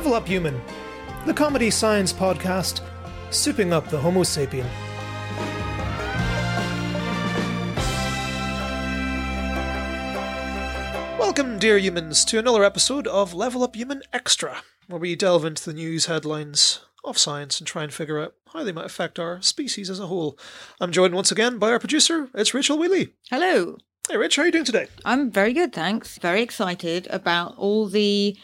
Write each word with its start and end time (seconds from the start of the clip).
Level 0.00 0.14
Up 0.14 0.28
Human, 0.28 0.58
the 1.26 1.34
comedy 1.34 1.68
science 1.70 2.10
podcast, 2.10 2.80
souping 3.28 3.70
up 3.70 3.88
the 3.88 3.98
Homo 3.98 4.22
sapien. 4.22 4.64
Welcome, 11.18 11.58
dear 11.58 11.76
humans, 11.76 12.24
to 12.24 12.38
another 12.38 12.64
episode 12.64 13.06
of 13.08 13.34
Level 13.34 13.62
Up 13.62 13.76
Human 13.76 14.02
Extra, 14.10 14.62
where 14.86 14.98
we 14.98 15.14
delve 15.14 15.44
into 15.44 15.66
the 15.66 15.74
news 15.74 16.06
headlines 16.06 16.80
of 17.04 17.18
science 17.18 17.60
and 17.60 17.66
try 17.66 17.82
and 17.82 17.92
figure 17.92 18.18
out 18.18 18.32
how 18.54 18.64
they 18.64 18.72
might 18.72 18.86
affect 18.86 19.18
our 19.18 19.42
species 19.42 19.90
as 19.90 20.00
a 20.00 20.06
whole. 20.06 20.38
I'm 20.80 20.92
joined 20.92 21.14
once 21.14 21.30
again 21.30 21.58
by 21.58 21.72
our 21.72 21.78
producer, 21.78 22.30
it's 22.34 22.54
Rachel 22.54 22.78
Wheely. 22.78 23.12
Hello. 23.28 23.76
Hey, 24.08 24.16
Rich, 24.16 24.36
how 24.36 24.42
are 24.44 24.46
you 24.46 24.52
doing 24.52 24.64
today? 24.64 24.86
I'm 25.04 25.30
very 25.30 25.52
good, 25.52 25.74
thanks. 25.74 26.16
Very 26.16 26.40
excited 26.40 27.06
about 27.10 27.54
all 27.58 27.86
the 27.86 28.34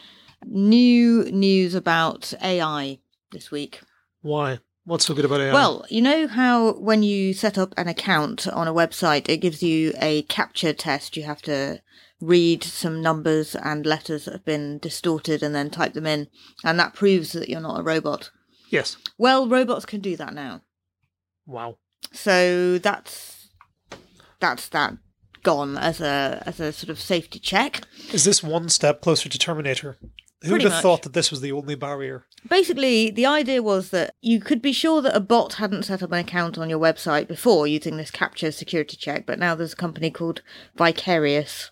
new 0.45 1.25
news 1.31 1.75
about 1.75 2.33
AI 2.41 2.99
this 3.31 3.51
week. 3.51 3.81
Why? 4.21 4.59
What's 4.85 5.05
so 5.05 5.13
good 5.13 5.25
about 5.25 5.41
AI? 5.41 5.53
Well, 5.53 5.85
you 5.89 6.01
know 6.01 6.27
how 6.27 6.73
when 6.73 7.03
you 7.03 7.33
set 7.33 7.57
up 7.57 7.73
an 7.77 7.87
account 7.87 8.47
on 8.47 8.67
a 8.67 8.73
website, 8.73 9.27
it 9.27 9.37
gives 9.37 9.61
you 9.61 9.93
a 9.99 10.23
CAPTCHA 10.23 10.77
test. 10.77 11.17
You 11.17 11.23
have 11.23 11.41
to 11.43 11.81
read 12.21 12.63
some 12.63 13.01
numbers 13.01 13.55
and 13.55 13.85
letters 13.85 14.25
that 14.25 14.31
have 14.31 14.45
been 14.45 14.79
distorted 14.79 15.43
and 15.43 15.53
then 15.53 15.69
type 15.69 15.93
them 15.93 16.07
in, 16.07 16.27
and 16.63 16.79
that 16.79 16.93
proves 16.93 17.33
that 17.33 17.49
you're 17.49 17.59
not 17.61 17.79
a 17.79 17.83
robot. 17.83 18.31
yes. 18.69 18.97
Well, 19.17 19.47
robots 19.47 19.85
can 19.85 19.99
do 20.01 20.15
that 20.15 20.33
now. 20.33 20.61
Wow. 21.45 21.77
So 22.13 22.77
that's 22.77 23.49
that's 24.39 24.69
that 24.69 24.97
gone 25.43 25.77
as 25.77 25.99
a 26.01 26.43
as 26.45 26.59
a 26.59 26.71
sort 26.71 26.89
of 26.89 26.99
safety 26.99 27.39
check. 27.39 27.81
Is 28.13 28.23
this 28.25 28.41
one 28.41 28.69
step 28.69 29.01
closer 29.01 29.27
to 29.29 29.37
Terminator? 29.37 29.97
Who 30.43 30.51
would 30.51 30.61
have 30.61 30.71
much. 30.71 30.81
thought 30.83 31.01
that 31.01 31.13
this 31.13 31.31
was 31.31 31.41
the 31.41 31.51
only 31.51 31.75
barrier? 31.75 32.25
Basically, 32.47 33.09
the 33.09 33.25
idea 33.25 33.63
was 33.63 33.89
that 33.89 34.13
you 34.21 34.39
could 34.39 34.61
be 34.61 34.71
sure 34.71 35.01
that 35.01 35.15
a 35.15 35.19
bot 35.19 35.53
hadn't 35.53 35.83
set 35.83 36.03
up 36.03 36.11
an 36.11 36.19
account 36.19 36.57
on 36.57 36.69
your 36.69 36.79
website 36.79 37.27
before 37.27 37.65
using 37.65 37.97
this 37.97 38.11
CAPTCHA 38.11 38.53
security 38.53 38.97
check, 38.97 39.25
but 39.25 39.39
now 39.39 39.55
there's 39.55 39.73
a 39.73 39.77
company 39.77 40.11
called 40.11 40.43
Vicarious 40.75 41.71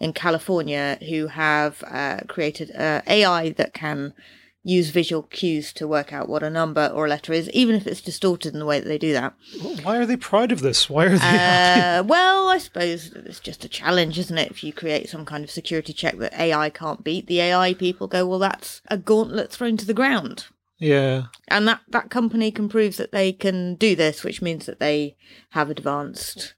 in 0.00 0.14
California 0.14 0.98
who 1.08 1.26
have 1.26 1.84
uh, 1.86 2.20
created 2.26 2.74
uh, 2.74 3.02
AI 3.06 3.50
that 3.50 3.74
can 3.74 4.14
use 4.62 4.90
visual 4.90 5.22
cues 5.22 5.72
to 5.72 5.88
work 5.88 6.12
out 6.12 6.28
what 6.28 6.42
a 6.42 6.50
number 6.50 6.86
or 6.94 7.06
a 7.06 7.08
letter 7.08 7.32
is, 7.32 7.48
even 7.50 7.74
if 7.74 7.86
it's 7.86 8.00
distorted 8.00 8.52
in 8.52 8.58
the 8.58 8.66
way 8.66 8.78
that 8.78 8.86
they 8.86 8.98
do 8.98 9.12
that. 9.12 9.34
Why 9.82 9.96
are 9.96 10.06
they 10.06 10.16
proud 10.16 10.52
of 10.52 10.60
this? 10.60 10.90
Why 10.90 11.06
are 11.06 11.10
they 11.10 11.18
happy? 11.18 11.80
Uh, 11.80 12.02
well, 12.08 12.48
I 12.48 12.58
suppose 12.58 13.10
that 13.10 13.26
it's 13.26 13.40
just 13.40 13.64
a 13.64 13.68
challenge, 13.68 14.18
isn't 14.18 14.36
it? 14.36 14.50
If 14.50 14.62
you 14.62 14.72
create 14.72 15.08
some 15.08 15.24
kind 15.24 15.44
of 15.44 15.50
security 15.50 15.92
check 15.92 16.18
that 16.18 16.38
AI 16.38 16.68
can't 16.70 17.02
beat, 17.02 17.26
the 17.26 17.40
AI 17.40 17.74
people 17.74 18.06
go, 18.06 18.26
well, 18.26 18.38
that's 18.38 18.82
a 18.88 18.98
gauntlet 18.98 19.50
thrown 19.50 19.76
to 19.78 19.86
the 19.86 19.94
ground. 19.94 20.46
Yeah. 20.78 21.24
And 21.48 21.68
that, 21.68 21.80
that 21.88 22.10
company 22.10 22.50
can 22.50 22.68
prove 22.68 22.96
that 22.96 23.12
they 23.12 23.32
can 23.32 23.74
do 23.76 23.94
this, 23.94 24.24
which 24.24 24.42
means 24.42 24.66
that 24.66 24.80
they 24.80 25.16
have 25.50 25.70
advanced 25.70 26.54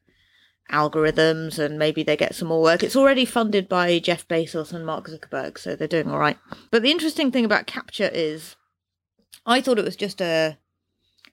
algorithms 0.72 1.58
and 1.58 1.78
maybe 1.78 2.02
they 2.02 2.16
get 2.16 2.34
some 2.34 2.48
more 2.48 2.62
work. 2.62 2.82
It's 2.82 2.96
already 2.96 3.24
funded 3.24 3.68
by 3.68 3.98
Jeff 3.98 4.26
Bezos 4.26 4.72
and 4.72 4.84
Mark 4.84 5.08
Zuckerberg, 5.08 5.58
so 5.58 5.76
they're 5.76 5.86
doing 5.86 6.10
all 6.10 6.18
right. 6.18 6.38
But 6.70 6.82
the 6.82 6.90
interesting 6.90 7.30
thing 7.30 7.44
about 7.44 7.66
CAPTCHA 7.66 8.10
is 8.12 8.56
I 9.46 9.60
thought 9.60 9.78
it 9.78 9.84
was 9.84 9.96
just 9.96 10.20
a 10.20 10.58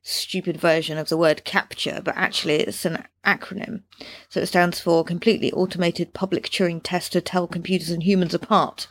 stupid 0.01 0.57
version 0.57 0.97
of 0.97 1.09
the 1.09 1.17
word 1.17 1.43
capture, 1.43 2.01
but 2.03 2.15
actually 2.17 2.55
it's 2.55 2.85
an 2.85 3.03
acronym. 3.25 3.83
So 4.29 4.41
it 4.41 4.47
stands 4.47 4.79
for 4.79 5.03
Completely 5.03 5.51
Automated 5.51 6.13
Public 6.13 6.49
Turing 6.49 6.81
Test 6.83 7.13
to 7.13 7.21
Tell 7.21 7.47
Computers 7.47 7.89
and 7.89 8.03
Humans 8.03 8.33
Apart. 8.33 8.87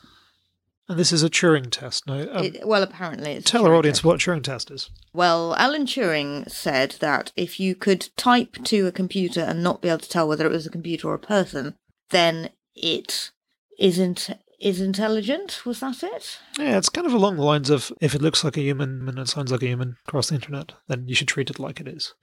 And 0.89 0.99
this 0.99 1.13
is 1.13 1.23
a 1.23 1.29
Turing 1.29 1.71
test. 1.71 2.07
Now, 2.07 2.21
um, 2.33 2.45
It, 2.45 2.67
well, 2.67 2.83
apparently 2.83 3.41
tell 3.43 3.67
our 3.67 3.75
audience 3.75 3.99
test. 3.99 4.05
what 4.07 4.15
a 4.15 4.19
Turing 4.31 4.43
test 4.43 4.71
is. 4.71 4.89
Well, 5.13 5.55
Alan 5.57 5.85
Turing 5.85 6.51
said 6.51 6.97
that 7.01 7.31
if 7.37 7.61
you 7.61 7.75
could 7.75 8.09
type 8.17 8.57
to 8.65 8.87
a 8.87 8.93
computer 8.93 9.41
and 9.43 9.63
not 9.63 9.83
be 9.83 9.89
able 9.89 9.99
to 9.99 10.09
tell 10.09 10.27
whether 10.27 10.47
it 10.47 10.53
was 10.53 10.67
a 10.67 10.71
computer 10.71 11.09
or 11.09 11.15
a 11.15 11.19
person, 11.19 11.75
then 12.11 12.51
it 12.75 13.31
isn't 13.79 14.31
is 14.61 14.81
intelligent. 14.81 15.65
Was 15.65 15.81
that 15.81 16.03
it? 16.03 16.39
Yeah, 16.59 16.79
it's 16.79 16.89
kind 16.89 17.07
of 17.07 17.13
along 17.13 17.37
the 17.37 17.45
lines 17.45 17.71
of 17.71 17.93
if 18.01 18.15
it 18.15 18.23
looks 18.23 18.43
like 18.43 18.57
a 18.57 18.61
human 18.63 19.09
and 19.09 19.19
it 19.19 19.29
sounds 19.29 19.53
like 19.53 19.63
a 19.63 19.67
human 19.69 19.97
across 20.09 20.31
the 20.31 20.35
internet, 20.35 20.73
then 20.89 21.07
you 21.07 21.15
should 21.15 21.29
treat 21.29 21.49
it 21.51 21.61
like 21.61 21.81
it 21.81 21.87
is. 21.87 22.15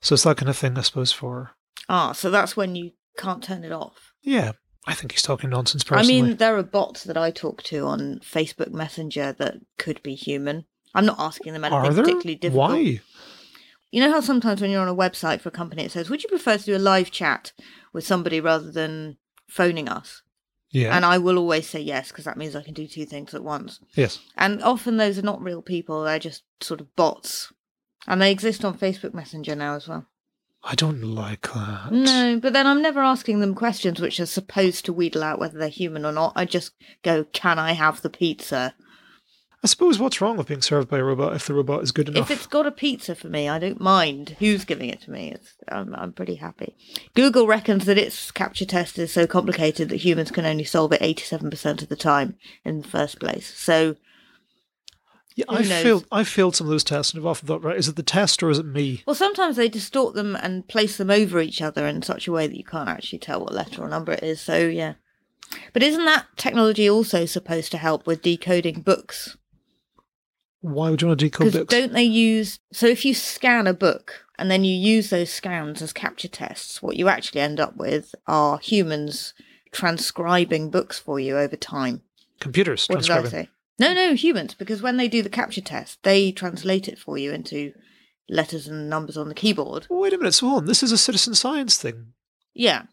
So 0.00 0.14
it's 0.14 0.24
that 0.24 0.38
kind 0.38 0.48
of 0.48 0.56
thing, 0.56 0.76
I 0.76 0.80
suppose, 0.82 1.12
for. 1.12 1.52
Ah, 1.88 2.12
so 2.12 2.30
that's 2.30 2.56
when 2.56 2.74
you 2.74 2.92
can't 3.16 3.44
turn 3.44 3.62
it 3.64 3.70
off. 3.70 4.12
Yeah, 4.22 4.52
I 4.88 4.94
think 4.94 5.12
he's 5.12 5.22
talking 5.22 5.50
nonsense 5.50 5.84
personally. 5.84 6.18
I 6.18 6.22
mean, 6.22 6.36
there 6.38 6.56
are 6.56 6.62
bots 6.62 7.04
that 7.04 7.18
I 7.18 7.30
talk 7.30 7.62
to 7.64 7.84
on 7.84 8.20
Facebook 8.20 8.72
Messenger 8.72 9.34
that 9.38 9.56
could 9.76 10.02
be 10.02 10.14
human. 10.14 10.64
I'm 10.94 11.04
not 11.04 11.20
asking 11.20 11.52
them 11.52 11.64
anything 11.64 11.94
particularly 11.94 12.36
difficult. 12.36 12.70
Why? 12.70 13.00
You 13.90 14.02
know 14.02 14.10
how 14.10 14.20
sometimes 14.20 14.62
when 14.62 14.70
you're 14.70 14.80
on 14.80 14.88
a 14.88 14.94
website 14.94 15.42
for 15.42 15.50
a 15.50 15.52
company, 15.52 15.84
it 15.84 15.92
says, 15.92 16.08
"Would 16.08 16.22
you 16.22 16.30
prefer 16.30 16.56
to 16.56 16.64
do 16.64 16.76
a 16.76 16.78
live 16.78 17.10
chat 17.10 17.52
with 17.92 18.06
somebody 18.06 18.40
rather 18.40 18.70
than 18.72 19.18
phoning 19.46 19.90
us?" 19.90 20.22
Yeah. 20.70 20.96
And 20.96 21.04
I 21.04 21.18
will 21.18 21.36
always 21.36 21.68
say 21.68 21.80
yes 21.80 22.08
because 22.08 22.24
that 22.24 22.38
means 22.38 22.56
I 22.56 22.62
can 22.62 22.74
do 22.74 22.86
two 22.86 23.04
things 23.04 23.34
at 23.34 23.44
once. 23.44 23.80
yes. 23.94 24.20
And 24.38 24.62
often 24.62 24.96
those 24.96 25.18
are 25.18 25.22
not 25.22 25.42
real 25.42 25.60
people; 25.60 26.02
they're 26.02 26.18
just 26.18 26.44
sort 26.62 26.80
of 26.80 26.96
bots, 26.96 27.52
and 28.06 28.22
they 28.22 28.30
exist 28.30 28.64
on 28.64 28.78
Facebook 28.78 29.12
Messenger 29.12 29.54
now 29.54 29.74
as 29.74 29.86
well. 29.86 30.06
I 30.70 30.74
don't 30.74 31.02
like 31.02 31.52
that. 31.54 31.88
No, 31.90 32.38
but 32.38 32.52
then 32.52 32.66
I'm 32.66 32.82
never 32.82 33.00
asking 33.00 33.40
them 33.40 33.54
questions 33.54 34.00
which 34.00 34.20
are 34.20 34.26
supposed 34.26 34.84
to 34.84 34.92
wheedle 34.92 35.22
out 35.22 35.38
whether 35.38 35.58
they're 35.58 35.68
human 35.68 36.04
or 36.04 36.12
not. 36.12 36.34
I 36.36 36.44
just 36.44 36.72
go, 37.02 37.24
"Can 37.32 37.58
I 37.58 37.72
have 37.72 38.02
the 38.02 38.10
pizza?" 38.10 38.74
I 39.64 39.66
suppose 39.66 39.98
what's 39.98 40.20
wrong 40.20 40.36
with 40.36 40.46
being 40.46 40.62
served 40.62 40.88
by 40.88 40.98
a 40.98 41.02
robot 41.02 41.34
if 41.34 41.46
the 41.46 41.54
robot 41.54 41.82
is 41.82 41.90
good 41.90 42.08
enough? 42.08 42.30
If 42.30 42.36
it's 42.36 42.46
got 42.46 42.66
a 42.66 42.70
pizza 42.70 43.14
for 43.16 43.28
me, 43.28 43.48
I 43.48 43.58
don't 43.58 43.80
mind 43.80 44.36
who's 44.38 44.64
giving 44.64 44.88
it 44.88 45.00
to 45.02 45.10
me. 45.10 45.32
It's, 45.32 45.54
I'm, 45.66 45.94
I'm 45.96 46.12
pretty 46.12 46.36
happy. 46.36 46.76
Google 47.14 47.46
reckons 47.48 47.84
that 47.86 47.98
its 47.98 48.30
CAPTCHA 48.30 48.68
test 48.68 48.98
is 49.00 49.12
so 49.12 49.26
complicated 49.26 49.88
that 49.88 49.96
humans 49.96 50.30
can 50.30 50.46
only 50.46 50.62
solve 50.62 50.92
it 50.92 51.00
87% 51.00 51.82
of 51.82 51.88
the 51.88 51.96
time 51.96 52.36
in 52.64 52.82
the 52.82 52.88
first 52.88 53.18
place. 53.18 53.52
So, 53.56 53.96
yeah, 55.38 55.44
who 55.48 55.54
I 55.56 55.62
knows? 55.62 55.82
failed. 55.84 56.06
I 56.10 56.24
failed 56.24 56.56
some 56.56 56.66
of 56.66 56.72
those 56.72 56.82
tests 56.82 57.12
and 57.14 57.22
I've 57.22 57.26
often 57.26 57.46
thought, 57.46 57.62
right, 57.62 57.76
is 57.76 57.86
it 57.86 57.94
the 57.94 58.02
test 58.02 58.42
or 58.42 58.50
is 58.50 58.58
it 58.58 58.66
me? 58.66 59.04
well, 59.06 59.14
sometimes 59.14 59.54
they 59.56 59.68
distort 59.68 60.14
them 60.14 60.34
and 60.34 60.66
place 60.66 60.96
them 60.96 61.10
over 61.10 61.40
each 61.40 61.62
other 61.62 61.86
in 61.86 62.02
such 62.02 62.26
a 62.26 62.32
way 62.32 62.48
that 62.48 62.56
you 62.56 62.64
can't 62.64 62.88
actually 62.88 63.20
tell 63.20 63.40
what 63.40 63.54
letter 63.54 63.82
or 63.82 63.88
number 63.88 64.12
it 64.12 64.22
is. 64.24 64.40
So, 64.40 64.58
yeah. 64.58 64.94
But 65.72 65.84
isn't 65.84 66.04
that 66.06 66.26
technology 66.36 66.90
also 66.90 67.24
supposed 67.24 67.70
to 67.70 67.78
help 67.78 68.04
with 68.04 68.20
decoding 68.20 68.80
books? 68.80 69.36
Why 70.60 70.90
would 70.90 71.00
you 71.00 71.08
want 71.08 71.20
to 71.20 71.26
decode 71.26 71.52
books? 71.52 71.72
don't 71.72 71.92
they 71.92 72.02
use. 72.02 72.58
So, 72.72 72.86
if 72.88 73.04
you 73.04 73.14
scan 73.14 73.68
a 73.68 73.72
book 73.74 74.24
and 74.40 74.50
then 74.50 74.64
you 74.64 74.74
use 74.74 75.10
those 75.10 75.30
scans 75.30 75.80
as 75.80 75.92
CAPTCHA 75.92 76.30
tests, 76.32 76.82
what 76.82 76.96
you 76.96 77.08
actually 77.08 77.42
end 77.42 77.60
up 77.60 77.76
with 77.76 78.12
are 78.26 78.58
humans 78.58 79.34
transcribing 79.70 80.70
books 80.70 80.98
for 80.98 81.20
you 81.20 81.38
over 81.38 81.54
time. 81.56 82.02
Computers 82.40 82.86
What 82.88 83.02
did 83.02 83.10
I 83.10 83.20
transcribing. 83.20 83.30
say? 83.46 83.50
No, 83.78 83.94
no, 83.94 84.14
humans, 84.14 84.54
because 84.54 84.82
when 84.82 84.96
they 84.96 85.08
do 85.08 85.22
the 85.22 85.30
CAPTCHA 85.30 85.64
test, 85.64 86.02
they 86.02 86.32
translate 86.32 86.88
it 86.88 86.98
for 86.98 87.16
you 87.16 87.32
into 87.32 87.72
letters 88.28 88.66
and 88.66 88.90
numbers 88.90 89.16
on 89.16 89.28
the 89.28 89.34
keyboard. 89.34 89.86
Wait 89.88 90.12
a 90.12 90.18
minute, 90.18 90.34
so 90.34 90.48
on, 90.48 90.66
this 90.66 90.82
is 90.82 90.92
a 90.92 90.98
citizen 90.98 91.34
science 91.34 91.78
thing. 91.78 92.12
Yeah. 92.54 92.84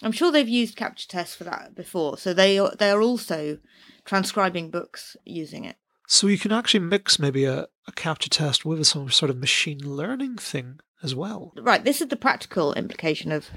I'm 0.00 0.12
sure 0.12 0.30
they've 0.30 0.48
used 0.48 0.78
CAPTCHA 0.78 1.08
tests 1.08 1.34
for 1.34 1.44
that 1.44 1.74
before. 1.74 2.18
So 2.18 2.32
they 2.32 2.58
are, 2.58 2.72
they 2.78 2.90
are 2.90 3.02
also 3.02 3.58
transcribing 4.04 4.70
books 4.70 5.16
using 5.24 5.64
it. 5.64 5.76
So 6.06 6.28
you 6.28 6.38
can 6.38 6.52
actually 6.52 6.80
mix 6.80 7.18
maybe 7.18 7.44
a, 7.44 7.66
a 7.86 7.92
CAPTCHA 7.92 8.28
test 8.30 8.64
with 8.64 8.86
some 8.86 9.10
sort 9.10 9.30
of 9.30 9.38
machine 9.38 9.80
learning 9.80 10.36
thing 10.36 10.78
as 11.02 11.14
well. 11.14 11.52
Right, 11.56 11.84
this 11.84 12.00
is 12.00 12.08
the 12.08 12.16
practical 12.16 12.72
implication 12.74 13.32
of 13.32 13.50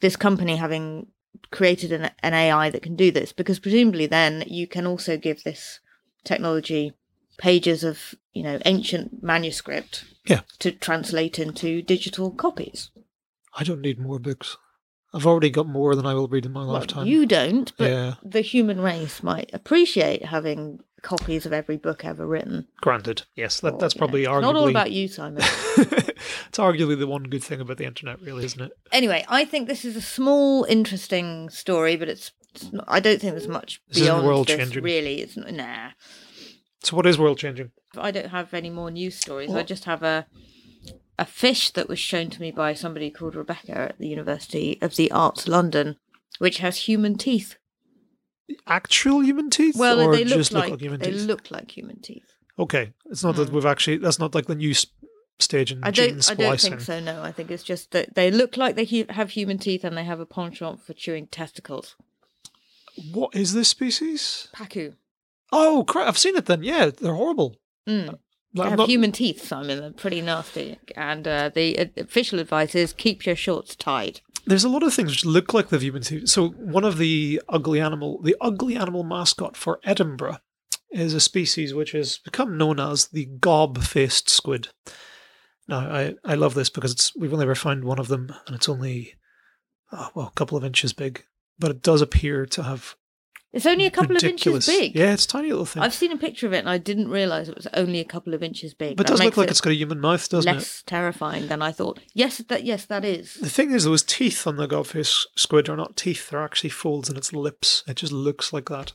this 0.00 0.16
company 0.16 0.56
having 0.56 1.08
created 1.50 1.92
an, 1.92 2.10
an 2.22 2.34
AI 2.34 2.70
that 2.70 2.82
can 2.82 2.96
do 2.96 3.10
this 3.10 3.32
because 3.32 3.58
presumably 3.58 4.06
then 4.06 4.44
you 4.46 4.66
can 4.66 4.86
also 4.86 5.16
give 5.16 5.42
this 5.42 5.80
technology 6.26 6.92
pages 7.38 7.82
of, 7.84 8.14
you 8.34 8.42
know, 8.42 8.58
ancient 8.66 9.22
manuscript 9.22 10.04
Yeah. 10.26 10.40
to 10.58 10.70
translate 10.72 11.38
into 11.38 11.82
digital 11.82 12.30
copies. 12.30 12.90
I 13.58 13.64
don't 13.64 13.80
need 13.80 13.98
more 13.98 14.18
books. 14.18 14.56
I've 15.14 15.26
already 15.26 15.50
got 15.50 15.66
more 15.68 15.94
than 15.94 16.04
I 16.06 16.14
will 16.14 16.28
read 16.28 16.44
in 16.46 16.52
my 16.52 16.64
Well, 16.64 16.74
lifetime. 16.74 17.06
you 17.06 17.24
don't, 17.26 17.72
but 17.78 17.90
Yeah. 17.90 18.14
the 18.22 18.40
human 18.42 18.80
race 18.80 19.22
might 19.22 19.48
appreciate 19.52 20.24
having 20.26 20.80
copies 21.02 21.46
of 21.46 21.52
every 21.52 21.76
book 21.76 22.04
ever 22.04 22.26
written. 22.26 22.66
Granted, 22.80 23.22
yes, 23.34 23.60
that, 23.60 23.74
Or, 23.74 23.78
that's 23.78 23.94
you 23.94 23.98
know, 23.98 24.06
probably 24.06 24.22
it's 24.22 24.30
arguably. 24.30 24.42
not 24.42 24.56
all 24.56 24.68
about 24.68 24.90
you, 24.92 25.08
Simon. 25.08 25.42
it's 25.76 26.58
arguably 26.58 26.98
the 26.98 27.06
one 27.06 27.24
good 27.24 27.44
thing 27.44 27.60
about 27.60 27.76
the 27.78 27.84
internet, 27.86 28.20
really, 28.20 28.44
isn't 28.44 28.60
it? 28.60 28.72
anyway, 28.92 29.24
I 29.28 29.44
think 29.44 29.68
this 29.68 29.84
is 29.84 29.94
a 29.96 30.00
small, 30.02 30.64
interesting 30.64 31.48
story, 31.50 31.96
but 31.96 32.08
it's. 32.08 32.32
It's 32.56 32.72
not, 32.72 32.84
I 32.88 33.00
don't 33.00 33.20
think 33.20 33.32
there's 33.32 33.48
much 33.48 33.80
This 33.88 34.00
beyond 34.02 34.26
world 34.26 34.48
this. 34.48 34.56
changing. 34.56 34.82
Really, 34.82 35.20
it's 35.22 35.36
n- 35.38 35.56
nah. 35.56 35.90
So, 36.82 36.96
what 36.96 37.06
is 37.06 37.18
world 37.18 37.38
changing? 37.38 37.70
I 37.96 38.10
don't 38.10 38.28
have 38.30 38.52
any 38.54 38.70
more 38.70 38.90
news 38.90 39.16
stories. 39.16 39.54
I 39.54 39.62
just 39.62 39.84
have 39.84 40.02
a 40.02 40.26
a 41.18 41.24
fish 41.24 41.70
that 41.70 41.88
was 41.88 41.98
shown 41.98 42.28
to 42.30 42.40
me 42.42 42.50
by 42.50 42.74
somebody 42.74 43.10
called 43.10 43.34
Rebecca 43.34 43.72
at 43.76 43.98
the 43.98 44.06
University 44.08 44.78
of 44.82 44.96
the 44.96 45.10
Arts 45.10 45.48
London, 45.48 45.96
which 46.38 46.58
has 46.58 46.76
human 46.88 47.16
teeth. 47.16 47.56
Actual 48.66 49.20
human 49.24 49.50
teeth? 49.50 49.76
Well, 49.76 50.00
or 50.00 50.14
they 50.14 50.24
look 50.24 50.38
just 50.38 50.52
like, 50.52 50.64
look 50.64 50.70
like 50.72 50.80
human 50.80 51.00
they 51.00 51.10
teeth? 51.12 51.22
look 51.26 51.50
like 51.50 51.76
human 51.76 52.00
teeth. 52.00 52.34
Okay, 52.58 52.92
it's 53.06 53.24
not 53.24 53.36
that 53.36 53.48
Mm. 53.48 53.52
we've 53.52 53.66
actually. 53.66 53.96
That's 53.98 54.18
not 54.18 54.34
like 54.34 54.46
the 54.46 54.54
new 54.54 54.70
s- 54.70 54.86
stage 55.38 55.72
in 55.72 55.82
I 55.82 55.90
gene 55.90 56.10
don't. 56.10 56.16
I 56.18 56.20
splicing. 56.20 56.70
don't 56.72 56.78
think 56.78 56.80
so. 56.80 57.00
No, 57.00 57.22
I 57.22 57.32
think 57.32 57.50
it's 57.50 57.62
just 57.64 57.90
that 57.90 58.14
they 58.14 58.30
look 58.30 58.56
like 58.56 58.76
they 58.76 58.84
hu- 58.84 59.06
have 59.10 59.30
human 59.30 59.58
teeth 59.58 59.84
and 59.84 59.96
they 59.96 60.04
have 60.04 60.20
a 60.20 60.26
penchant 60.26 60.80
for 60.82 60.92
chewing 60.92 61.26
testicles. 61.26 61.96
What 63.12 63.34
is 63.34 63.52
this 63.52 63.68
species? 63.68 64.48
Pacu. 64.54 64.94
Oh, 65.52 65.84
crap! 65.86 66.08
I've 66.08 66.18
seen 66.18 66.36
it. 66.36 66.46
Then, 66.46 66.62
yeah, 66.62 66.90
they're 66.90 67.14
horrible. 67.14 67.56
Mm. 67.88 68.18
They 68.54 68.62
I'm 68.62 68.70
have 68.70 68.78
not- 68.78 68.88
human 68.88 69.12
teeth, 69.12 69.44
Simon. 69.44 69.80
They're 69.80 69.90
pretty 69.90 70.20
nasty. 70.22 70.78
And 70.96 71.28
uh, 71.28 71.50
the 71.54 71.78
uh, 71.78 71.84
official 71.96 72.38
advice 72.38 72.74
is 72.74 72.92
keep 72.92 73.26
your 73.26 73.36
shorts 73.36 73.76
tied. 73.76 74.20
There's 74.46 74.64
a 74.64 74.68
lot 74.68 74.82
of 74.82 74.94
things 74.94 75.10
which 75.10 75.24
look 75.26 75.52
like 75.52 75.68
they've 75.68 75.82
human 75.82 76.02
teeth. 76.02 76.28
So 76.28 76.48
one 76.50 76.84
of 76.84 76.98
the 76.98 77.42
ugly 77.48 77.80
animal, 77.80 78.22
the 78.22 78.36
ugly 78.40 78.76
animal 78.76 79.02
mascot 79.02 79.56
for 79.56 79.80
Edinburgh, 79.84 80.38
is 80.90 81.14
a 81.14 81.20
species 81.20 81.74
which 81.74 81.92
has 81.92 82.18
become 82.18 82.56
known 82.56 82.78
as 82.80 83.08
the 83.08 83.26
gob-faced 83.26 84.30
squid. 84.30 84.68
Now, 85.68 85.78
I, 85.80 86.14
I 86.24 86.34
love 86.36 86.54
this 86.54 86.70
because 86.70 86.92
it's 86.92 87.14
we've 87.16 87.32
only 87.32 87.42
ever 87.44 87.56
found 87.56 87.84
one 87.84 87.98
of 87.98 88.08
them, 88.08 88.32
and 88.46 88.54
it's 88.54 88.68
only 88.68 89.14
oh, 89.92 90.10
well 90.14 90.28
a 90.28 90.36
couple 90.36 90.56
of 90.56 90.64
inches 90.64 90.92
big, 90.92 91.24
but 91.58 91.70
it 91.70 91.82
does 91.82 92.00
appear 92.02 92.46
to 92.46 92.62
have 92.62 92.96
It's 93.52 93.64
only 93.64 93.86
a 93.86 93.90
couple 93.90 94.16
of 94.16 94.22
inches 94.24 94.66
big. 94.66 94.94
Yeah, 94.94 95.14
it's 95.14 95.24
a 95.24 95.28
tiny 95.28 95.48
little 95.48 95.64
thing, 95.64 95.82
I've 95.82 95.94
seen 95.94 96.12
a 96.12 96.18
picture 96.18 96.46
of 96.46 96.52
it 96.52 96.58
and 96.58 96.68
I 96.68 96.76
didn't 96.78 97.08
realise 97.08 97.48
it 97.48 97.56
was 97.56 97.66
only 97.72 98.00
a 98.00 98.04
couple 98.04 98.34
of 98.34 98.42
inches 98.42 98.74
big. 98.74 98.96
but 98.96 99.06
it 99.06 99.08
does 99.08 99.22
look 99.22 99.36
like 99.36 99.48
it 99.48 99.50
it's 99.50 99.60
got 99.62 99.70
a 99.70 99.74
human 99.74 100.00
mouth, 100.00 100.28
doesn't 100.28 100.50
it? 100.50 100.56
less 100.56 100.82
terrifying 100.86 101.48
than 101.48 101.62
I 101.62 101.72
thought. 101.72 102.00
Yes, 102.12 102.38
that 102.38 102.64
yes, 102.64 102.84
that 102.86 103.04
is. 103.04 103.34
The 103.34 103.48
thing 103.48 103.70
is, 103.70 103.84
those 103.84 104.02
teeth 104.02 104.46
on 104.46 104.56
the 104.56 104.66
gob-faced 104.66 105.28
squid 105.36 105.68
are 105.70 105.76
not 105.76 105.96
teeth; 105.96 106.28
they're 106.28 106.42
actually 106.42 106.70
folds 106.70 107.08
in 107.08 107.16
its 107.16 107.32
lips. 107.32 107.82
It 107.86 107.96
just 107.96 108.12
looks 108.12 108.52
like 108.52 108.68
that. 108.68 108.92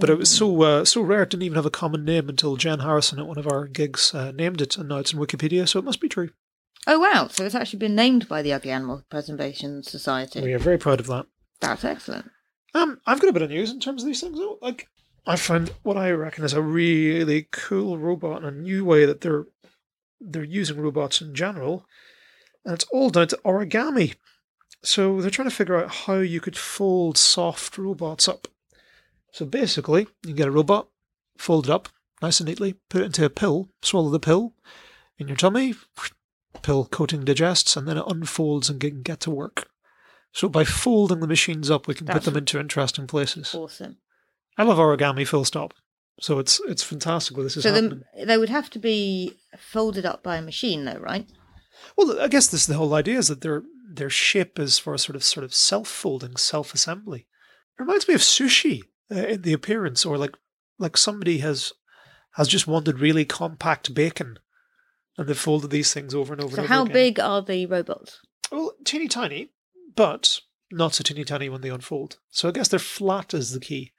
But 0.00 0.10
it 0.10 0.18
was 0.18 0.30
so 0.30 0.62
uh, 0.62 0.84
so 0.84 1.00
rare; 1.00 1.22
it 1.22 1.30
didn't 1.30 1.44
even 1.44 1.56
have 1.56 1.66
a 1.66 1.70
common 1.70 2.04
name 2.04 2.28
until 2.28 2.56
Jen 2.56 2.80
Harrison 2.80 3.20
at 3.20 3.26
one 3.26 3.38
of 3.38 3.46
our 3.46 3.66
gigs 3.68 4.12
uh, 4.14 4.32
named 4.32 4.60
it, 4.60 4.76
and 4.76 4.88
now 4.88 4.96
it's 4.98 5.12
in 5.12 5.20
Wikipedia, 5.20 5.68
so 5.68 5.78
it 5.78 5.84
must 5.84 6.00
be 6.00 6.08
true. 6.08 6.30
Oh 6.86 6.98
wow! 6.98 7.28
So 7.28 7.44
it's 7.44 7.54
actually 7.54 7.78
been 7.78 7.94
named 7.94 8.28
by 8.28 8.42
the 8.42 8.52
Ugly 8.52 8.70
Animal 8.72 9.04
Preservation 9.08 9.82
Society. 9.82 10.40
We 10.42 10.52
are 10.52 10.58
very 10.58 10.78
proud 10.78 11.00
of 11.00 11.06
that. 11.06 11.26
That's 11.66 11.84
excellent. 11.84 12.30
Um, 12.74 13.00
I've 13.06 13.20
got 13.20 13.30
a 13.30 13.32
bit 13.32 13.42
of 13.42 13.50
news 13.50 13.70
in 13.70 13.80
terms 13.80 14.02
of 14.02 14.06
these 14.06 14.20
things. 14.20 14.38
Though. 14.38 14.58
Like, 14.60 14.88
I 15.26 15.36
found 15.36 15.72
what 15.82 15.96
I 15.96 16.10
reckon 16.10 16.44
is 16.44 16.52
a 16.52 16.62
really 16.62 17.48
cool 17.50 17.98
robot 17.98 18.42
and 18.42 18.46
a 18.46 18.60
new 18.60 18.84
way 18.84 19.06
that 19.06 19.20
they're 19.20 19.46
they're 20.20 20.44
using 20.44 20.80
robots 20.80 21.20
in 21.20 21.34
general, 21.34 21.86
and 22.64 22.74
it's 22.74 22.86
all 22.92 23.10
down 23.10 23.28
to 23.28 23.40
origami. 23.44 24.14
So 24.82 25.20
they're 25.20 25.30
trying 25.30 25.48
to 25.48 25.54
figure 25.54 25.76
out 25.76 25.90
how 25.90 26.16
you 26.16 26.40
could 26.40 26.56
fold 26.56 27.16
soft 27.18 27.78
robots 27.78 28.28
up. 28.28 28.48
So 29.32 29.44
basically, 29.44 30.06
you 30.24 30.34
get 30.34 30.48
a 30.48 30.52
robot, 30.52 30.88
fold 31.36 31.66
it 31.66 31.70
up 31.70 31.88
nice 32.24 32.40
and 32.40 32.48
neatly, 32.48 32.74
put 32.88 33.02
it 33.02 33.06
into 33.06 33.24
a 33.24 33.30
pill, 33.30 33.68
swallow 33.82 34.08
the 34.08 34.18
pill 34.18 34.54
in 35.18 35.28
your 35.28 35.36
tummy, 35.36 35.74
pill 36.62 36.86
coating 36.86 37.24
digests, 37.24 37.76
and 37.76 37.86
then 37.86 37.98
it 37.98 38.04
unfolds 38.06 38.70
and 38.70 38.80
can 38.80 39.02
get 39.02 39.20
to 39.20 39.30
work. 39.30 39.68
So 40.34 40.48
by 40.48 40.64
folding 40.64 41.20
the 41.20 41.28
machines 41.28 41.70
up, 41.70 41.86
we 41.86 41.94
can 41.94 42.08
put 42.08 42.24
them 42.24 42.36
into 42.36 42.58
interesting 42.58 43.06
places. 43.06 43.54
Awesome. 43.54 43.98
I 44.58 44.64
love 44.64 44.78
origami, 44.78 45.26
full 45.26 45.44
stop. 45.44 45.72
So 46.20 46.38
it's 46.40 46.60
it's 46.68 46.82
fantastic 46.82 47.36
this 47.36 47.56
is 47.56 47.62
So 47.62 47.72
happening. 47.72 48.02
then 48.16 48.26
they 48.26 48.36
would 48.36 48.48
have 48.48 48.68
to 48.70 48.78
be 48.78 49.34
folded 49.58 50.04
up 50.04 50.22
by 50.22 50.36
a 50.36 50.42
machine, 50.42 50.84
though, 50.84 50.98
right? 50.98 51.26
Well, 51.96 52.20
I 52.20 52.28
guess 52.28 52.48
this 52.48 52.62
is 52.62 52.66
the 52.66 52.74
whole 52.74 52.94
idea 52.94 53.18
is 53.18 53.28
that 53.28 53.40
their 53.42 53.62
their 53.88 54.10
shape 54.10 54.58
is 54.58 54.78
for 54.78 54.92
a 54.94 54.98
sort 54.98 55.14
of 55.16 55.22
sort 55.24 55.44
of 55.44 55.54
self 55.54 55.88
folding, 55.88 56.36
self 56.36 56.74
assembly. 56.74 57.26
It 57.78 57.82
reminds 57.82 58.08
me 58.08 58.14
of 58.14 58.20
sushi 58.20 58.82
uh, 59.10 59.26
in 59.26 59.42
the 59.42 59.52
appearance, 59.52 60.04
or 60.04 60.18
like 60.18 60.34
like 60.78 60.96
somebody 60.96 61.38
has 61.38 61.72
has 62.32 62.48
just 62.48 62.66
wanted 62.66 62.98
really 63.00 63.24
compact 63.24 63.94
bacon, 63.94 64.38
and 65.16 65.28
they've 65.28 65.38
folded 65.38 65.70
these 65.70 65.92
things 65.94 66.12
over 66.14 66.32
and 66.32 66.42
over. 66.42 66.54
Again. 66.54 66.56
So 66.56 66.62
and 66.62 66.72
over 66.72 66.74
how 66.74 66.82
again. 66.84 66.92
big 66.92 67.20
are 67.20 67.42
the 67.42 67.66
robots? 67.66 68.20
Well, 68.52 68.72
teeny 68.84 69.08
tiny, 69.08 69.50
but 69.94 70.40
not 70.70 70.94
so 70.94 71.02
teeny 71.02 71.24
tiny 71.24 71.48
when 71.48 71.60
they 71.60 71.70
unfold. 71.70 72.18
So 72.30 72.48
I 72.48 72.52
guess 72.52 72.68
they're 72.68 72.78
flat 72.78 73.34
is 73.34 73.52
the 73.52 73.60
key. 73.60 73.92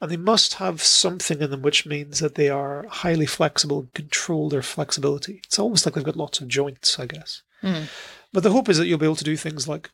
And 0.00 0.10
they 0.10 0.16
must 0.16 0.54
have 0.54 0.82
something 0.82 1.40
in 1.40 1.50
them 1.50 1.62
which 1.62 1.86
means 1.86 2.18
that 2.20 2.34
they 2.34 2.48
are 2.48 2.86
highly 2.88 3.26
flexible 3.26 3.80
and 3.80 3.94
control 3.94 4.48
their 4.48 4.62
flexibility. 4.62 5.40
It's 5.44 5.58
almost 5.58 5.86
like 5.86 5.94
they've 5.94 6.04
got 6.04 6.16
lots 6.16 6.40
of 6.40 6.48
joints, 6.48 6.98
I 6.98 7.06
guess. 7.06 7.42
Hmm. 7.60 7.84
But 8.32 8.42
the 8.42 8.50
hope 8.50 8.68
is 8.68 8.78
that 8.78 8.86
you'll 8.86 8.98
be 8.98 9.06
able 9.06 9.16
to 9.16 9.24
do 9.24 9.36
things 9.36 9.68
like 9.68 9.90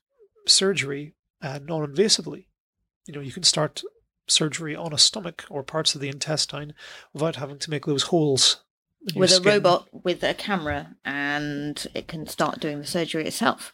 surgery 0.47 1.15
uh, 1.43 1.59
non 1.63 1.87
invasively. 1.87 2.47
You 3.07 3.15
know, 3.15 3.21
you 3.21 3.33
can 3.33 3.43
start 3.43 3.83
surgery 4.27 4.77
on 4.77 4.93
a 4.93 4.99
stomach 4.99 5.45
or 5.51 5.63
parts 5.63 5.95
of 5.95 6.01
the 6.01 6.09
intestine 6.09 6.75
without 7.13 7.37
having 7.37 7.59
to 7.59 7.71
make 7.71 7.87
those 7.87 8.05
holes. 8.05 8.63
With 9.15 9.31
a 9.31 9.35
skin. 9.35 9.53
robot 9.53 9.89
with 9.93 10.23
a 10.23 10.35
camera, 10.35 10.97
and 11.05 11.87
it 11.95 12.09
can 12.09 12.27
start 12.27 12.61
doing 12.61 12.81
the 12.81 12.87
surgery 12.87 13.27
itself. 13.27 13.73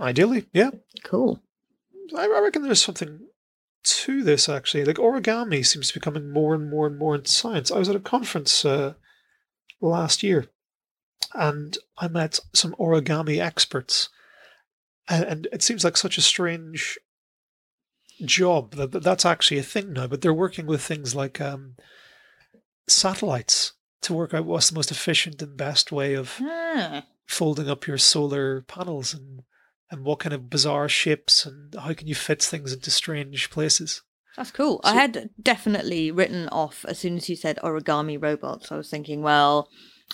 Ideally, 0.00 0.46
yeah. 0.52 0.70
Cool. 1.04 1.40
I 2.16 2.24
I 2.24 2.40
reckon 2.40 2.62
there's 2.62 2.82
something 2.82 3.20
to 3.84 4.22
this 4.22 4.48
actually. 4.48 4.84
Like 4.84 4.96
origami 4.96 5.64
seems 5.64 5.88
to 5.88 5.94
be 5.94 6.02
coming 6.02 6.30
more 6.30 6.54
and 6.54 6.70
more 6.70 6.86
and 6.86 6.98
more 6.98 7.14
into 7.14 7.30
science. 7.30 7.70
I 7.70 7.78
was 7.78 7.88
at 7.88 7.96
a 7.96 8.00
conference 8.00 8.64
uh, 8.64 8.94
last 9.80 10.22
year, 10.22 10.46
and 11.34 11.76
I 11.98 12.08
met 12.08 12.40
some 12.52 12.74
origami 12.78 13.40
experts, 13.40 14.08
and, 15.08 15.24
and 15.24 15.48
it 15.52 15.62
seems 15.62 15.84
like 15.84 15.96
such 15.96 16.18
a 16.18 16.22
strange 16.22 16.98
job 18.24 18.72
that 18.72 18.92
that 18.92 19.02
that's 19.02 19.26
actually 19.26 19.58
a 19.58 19.62
thing 19.62 19.92
now. 19.92 20.06
But 20.06 20.22
they're 20.22 20.34
working 20.34 20.66
with 20.66 20.82
things 20.82 21.14
like 21.14 21.40
um, 21.40 21.76
satellites 22.88 23.72
to 24.02 24.14
work 24.14 24.34
out 24.34 24.44
what's 24.44 24.70
the 24.70 24.74
most 24.74 24.90
efficient 24.90 25.40
and 25.40 25.56
best 25.56 25.90
way 25.90 26.14
of 26.14 26.38
Ah, 26.42 27.04
folding 27.26 27.68
up 27.68 27.86
your 27.86 27.98
solar 27.98 28.60
panels 28.62 29.14
and 29.14 29.42
and 29.94 30.04
what 30.04 30.18
kind 30.18 30.32
of 30.32 30.50
bizarre 30.50 30.88
ships 30.88 31.46
and 31.46 31.74
how 31.74 31.92
can 31.94 32.08
you 32.08 32.14
fit 32.14 32.42
things 32.42 32.72
into 32.72 32.90
strange 32.90 33.48
places. 33.50 34.02
that's 34.36 34.50
cool. 34.50 34.80
I 34.82 34.94
had 34.94 35.30
definitely 35.40 36.10
written 36.10 36.48
off 36.48 36.84
as 36.88 36.98
soon 36.98 37.16
as 37.16 37.28
you 37.28 37.36
said 37.36 37.58
origami 37.62 38.20
robots. 38.20 38.72
I 38.72 38.76
was 38.76 38.90
thinking, 38.90 39.22
well, 39.22 39.68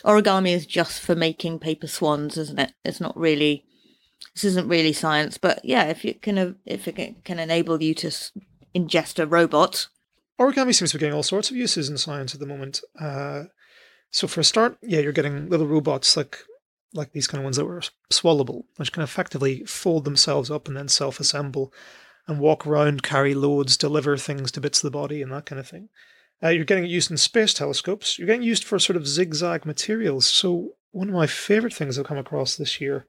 origami 0.04 0.52
is 0.52 0.66
just 0.66 1.00
for 1.00 1.14
making 1.16 1.58
paper 1.58 1.86
swans, 1.86 2.36
isn't 2.36 2.58
it? 2.58 2.72
It's 2.84 3.00
not 3.00 3.16
really. 3.16 3.64
This 4.34 4.44
isn't 4.44 4.68
really 4.68 4.92
science, 4.92 5.38
but 5.38 5.64
yeah, 5.64 5.84
if 5.84 6.04
you 6.04 6.12
can, 6.14 6.56
if 6.66 6.86
it 6.86 6.96
can- 6.96 7.16
can 7.24 7.38
enable 7.38 7.82
you 7.82 7.94
to 7.94 8.08
ingest 8.74 9.18
a 9.18 9.26
robot, 9.26 9.88
Origami 10.38 10.74
seems 10.74 10.92
to 10.92 10.96
be 10.96 11.00
getting 11.00 11.14
all 11.14 11.22
sorts 11.22 11.50
of 11.50 11.56
uses 11.56 11.90
in 11.90 11.98
science 11.98 12.32
at 12.32 12.40
the 12.40 12.46
moment. 12.46 12.80
Uh, 12.98 13.44
so 14.10 14.26
for 14.26 14.40
a 14.40 14.44
start, 14.44 14.78
yeah, 14.82 15.00
you're 15.00 15.12
getting 15.12 15.50
little 15.50 15.66
robots 15.66 16.16
like 16.16 16.38
like 16.92 17.12
these 17.12 17.26
kind 17.26 17.40
of 17.40 17.44
ones 17.44 17.56
that 17.56 17.64
were 17.64 17.82
swallowable, 18.10 18.64
which 18.76 18.92
can 18.92 19.02
effectively 19.02 19.64
fold 19.64 20.04
themselves 20.04 20.50
up 20.50 20.68
and 20.68 20.76
then 20.76 20.88
self 20.88 21.20
assemble 21.20 21.72
and 22.26 22.40
walk 22.40 22.66
around, 22.66 23.02
carry 23.02 23.34
loads, 23.34 23.76
deliver 23.76 24.16
things 24.16 24.52
to 24.52 24.60
bits 24.60 24.78
of 24.78 24.90
the 24.90 24.98
body, 24.98 25.22
and 25.22 25.32
that 25.32 25.46
kind 25.46 25.58
of 25.58 25.68
thing. 25.68 25.88
Uh, 26.42 26.48
you're 26.48 26.64
getting 26.64 26.84
it 26.84 26.90
used 26.90 27.10
in 27.10 27.16
space 27.16 27.52
telescopes. 27.52 28.18
You're 28.18 28.26
getting 28.26 28.42
used 28.42 28.64
for 28.64 28.78
sort 28.78 28.96
of 28.96 29.06
zigzag 29.06 29.66
materials. 29.66 30.26
So, 30.26 30.74
one 30.92 31.08
of 31.08 31.14
my 31.14 31.26
favorite 31.26 31.74
things 31.74 31.98
I've 31.98 32.06
come 32.06 32.18
across 32.18 32.56
this 32.56 32.80
year 32.80 33.06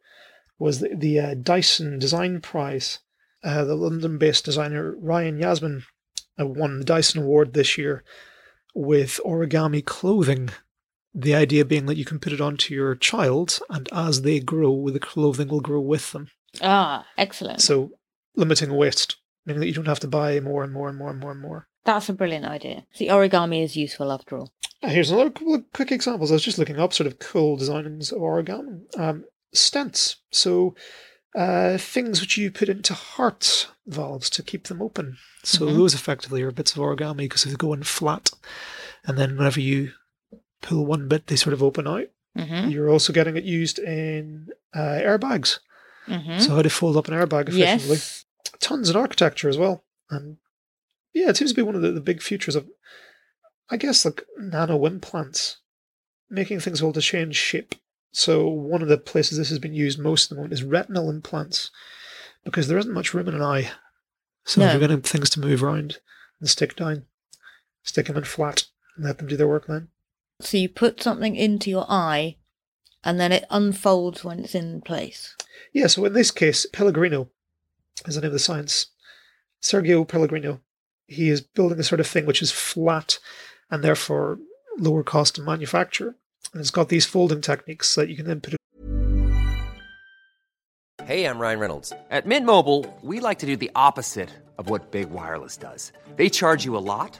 was 0.60 0.80
the, 0.80 0.90
the 0.96 1.20
uh, 1.20 1.34
Dyson 1.36 1.98
Design 1.98 2.42
Prize. 2.42 3.00
Uh, 3.44 3.64
the 3.64 3.76
London 3.76 4.20
based 4.20 4.46
designer 4.46 4.96
Ryan 5.00 5.40
Yasin 5.40 5.84
uh, 6.40 6.46
won 6.46 6.78
the 6.78 6.86
Dyson 6.86 7.24
Award 7.24 7.54
this 7.54 7.78
year 7.78 8.04
with 8.76 9.20
origami 9.26 9.84
clothing. 9.84 10.52
The 11.14 11.36
idea 11.36 11.66
being 11.66 11.88
that 11.88 11.98
you 11.98 12.06
can 12.06 12.20
put 12.20 12.32
it 12.34 12.40
onto 12.42 12.74
your 12.74 12.96
child, 12.96 13.60
and 13.70 13.90
as 13.92 14.22
they 14.22 14.40
grow, 14.40 14.90
the 14.90 15.00
clothing 15.00 15.50
will 15.50 15.60
grow 15.60 15.82
with 15.82 16.12
them. 16.14 16.30
Ah, 16.62 17.06
excellent. 17.18 17.62
So, 17.62 17.92
limiting 18.36 18.74
waste, 18.76 19.18
meaning 19.46 19.60
that 19.60 19.68
you 19.68 19.74
don't 19.74 19.88
have 19.88 20.00
to 20.02 20.08
buy 20.08 20.40
more 20.40 20.64
and 20.64 20.72
more 20.72 20.88
and 20.90 20.98
more 20.98 21.10
and 21.10 21.20
more 21.20 21.32
and 21.32 21.42
more. 21.42 21.68
That's 21.84 22.08
a 22.10 22.14
brilliant 22.14 22.46
idea. 22.46 22.86
The 22.98 23.08
origami 23.08 23.64
is 23.64 23.76
useful 23.76 24.12
after 24.12 24.38
all. 24.38 24.54
Uh, 24.84 24.90
Here's 24.90 25.12
another 25.12 25.32
couple 25.32 25.56
of 25.56 25.64
quick 25.74 25.92
examples. 25.92 26.32
I 26.32 26.36
was 26.36 26.44
just 26.44 26.58
looking 26.58 26.80
up 26.80 26.94
sort 26.94 27.08
of 27.08 27.20
cool 27.20 27.58
designs 27.58 28.12
of 28.12 28.20
origami. 28.20 28.82
Um, 28.98 29.26
stents. 29.54 30.16
So, 30.32 30.76
uh, 31.36 31.78
things 31.78 32.22
which 32.22 32.38
you 32.38 32.52
put 32.52 32.70
into 32.70 32.94
heart 32.94 33.68
valves 33.88 34.30
to 34.32 34.44
keep 34.44 34.66
them 34.68 34.82
open. 34.82 35.18
So, 35.44 35.66
Mhm. 35.66 35.76
those 35.76 35.94
effectively 35.94 36.42
are 36.44 36.52
bits 36.52 36.72
of 36.74 36.78
origami 36.78 37.18
because 37.18 37.44
they 37.44 37.54
go 37.56 37.74
in 37.74 37.84
flat. 37.84 38.32
And 39.04 39.18
then 39.18 39.36
whenever 39.38 39.60
you 39.60 39.92
pull 40.62 40.86
one 40.86 41.08
bit, 41.08 41.28
they 41.28 41.36
sort 41.36 41.54
of 41.54 41.64
open 41.64 41.88
out. 41.88 42.08
Mm-hmm. 42.38 42.70
You're 42.70 42.90
also 42.90 43.12
getting 43.14 43.36
it 43.38 43.44
used 43.44 43.80
in 43.80 44.50
uh, 44.74 44.80
airbags. 44.80 45.60
Mm-hmm. 46.08 46.40
So, 46.40 46.56
how 46.56 46.62
to 46.62 46.70
fold 46.70 46.98
up 46.98 47.08
an 47.08 47.14
airbag 47.14 47.50
efficiently. 47.50 47.96
yes. 47.98 48.26
tons 48.60 48.90
in 48.90 48.96
architecture 48.96 49.50
as 49.50 49.58
well. 49.58 49.84
And 50.10 50.38
yeah, 51.14 51.30
it 51.30 51.38
seems 51.38 51.52
to 51.52 51.56
be 51.56 51.62
one 51.62 51.76
of 51.76 51.82
the, 51.82 51.92
the 51.92 52.02
big 52.02 52.22
futures 52.22 52.56
of, 52.56 52.68
I 53.70 53.78
guess, 53.78 54.04
like 54.06 54.24
nano 54.38 54.86
implants, 54.86 55.58
making 56.30 56.60
things 56.62 56.82
able 56.82 56.94
to 56.94 57.02
change 57.02 57.36
shape. 57.36 57.76
So 58.14 58.48
one 58.48 58.82
of 58.82 58.88
the 58.88 58.98
places 58.98 59.38
this 59.38 59.50
has 59.50 59.60
been 59.60 59.74
used 59.74 60.00
most 60.00 60.26
at 60.26 60.30
the 60.30 60.36
moment 60.36 60.54
is 60.54 60.64
retinal 60.64 61.10
implants, 61.10 61.70
because 62.44 62.68
there 62.68 62.78
isn't 62.78 62.94
much 62.94 63.14
room 63.14 63.28
in 63.28 63.36
an 63.36 63.42
eye. 63.42 63.72
So 64.46 64.62
No. 64.62 64.72
you're 64.72 64.80
getting 64.80 65.02
things 65.02 65.30
to 65.32 65.40
move 65.40 65.64
around 65.64 65.98
and 66.40 66.50
stick 66.50 66.76
down, 66.76 67.06
stick 67.84 68.08
them 68.08 68.18
in 68.18 68.24
flat 68.24 68.66
and 68.96 69.06
let 69.06 69.18
them 69.20 69.28
do 69.28 69.38
their 69.38 69.48
work 69.48 69.68
then. 69.68 69.90
So 70.44 70.58
you 70.58 70.70
put 70.70 71.02
something 71.02 71.36
into 71.36 71.70
your 71.70 71.86
eye, 71.90 72.38
and 73.04 73.20
then 73.20 73.32
it 73.32 73.46
unfolds 73.50 74.24
when 74.24 74.40
it's 74.40 74.56
in 74.56 74.82
place. 74.82 75.36
Yeah, 75.74 75.88
so 75.88 76.06
in 76.06 76.14
this 76.14 76.32
case, 76.32 76.66
Pellegrino 76.72 77.30
is 78.08 78.16
the 78.16 78.22
name 78.22 78.28
of 78.28 78.34
the 78.34 78.40
science. 78.40 78.88
Sergio 79.62 80.08
Pellegrino. 80.08 80.62
He 81.08 81.30
is 81.30 81.42
building 81.42 81.80
a 81.80 81.84
sort 81.84 82.00
of 82.00 82.08
thing 82.08 82.26
which 82.26 82.42
is 82.42 82.52
flat 82.52 83.20
and 83.70 83.84
therefore 83.84 84.40
lower 84.78 85.04
cost 85.04 85.36
to 85.36 85.42
manufacture. 85.42 86.16
And 86.54 86.62
it's 86.62 86.72
got 86.72 86.90
these 86.90 87.06
folding 87.06 87.42
techniques 87.42 87.94
that 87.96 88.10
you 88.10 88.16
can 88.16 88.26
then 88.26 88.42
put 88.42 88.56
Hey, 91.06 91.26
I'm 91.26 91.40
Ryan 91.40 91.60
Reynolds. 91.60 91.92
At 92.10 92.26
Mint 92.26 92.46
Mobile, 92.46 92.86
we 93.02 93.20
like 93.20 93.40
to 93.40 93.46
do 93.46 93.58
the 93.58 93.72
opposite 93.76 94.30
of 94.58 94.70
what 94.70 94.92
Big 94.92 95.10
Wireless 95.10 95.58
does. 95.58 95.92
They 96.16 96.30
charge 96.30 96.64
you 96.64 96.78
a 96.78 96.80
lot, 96.80 97.20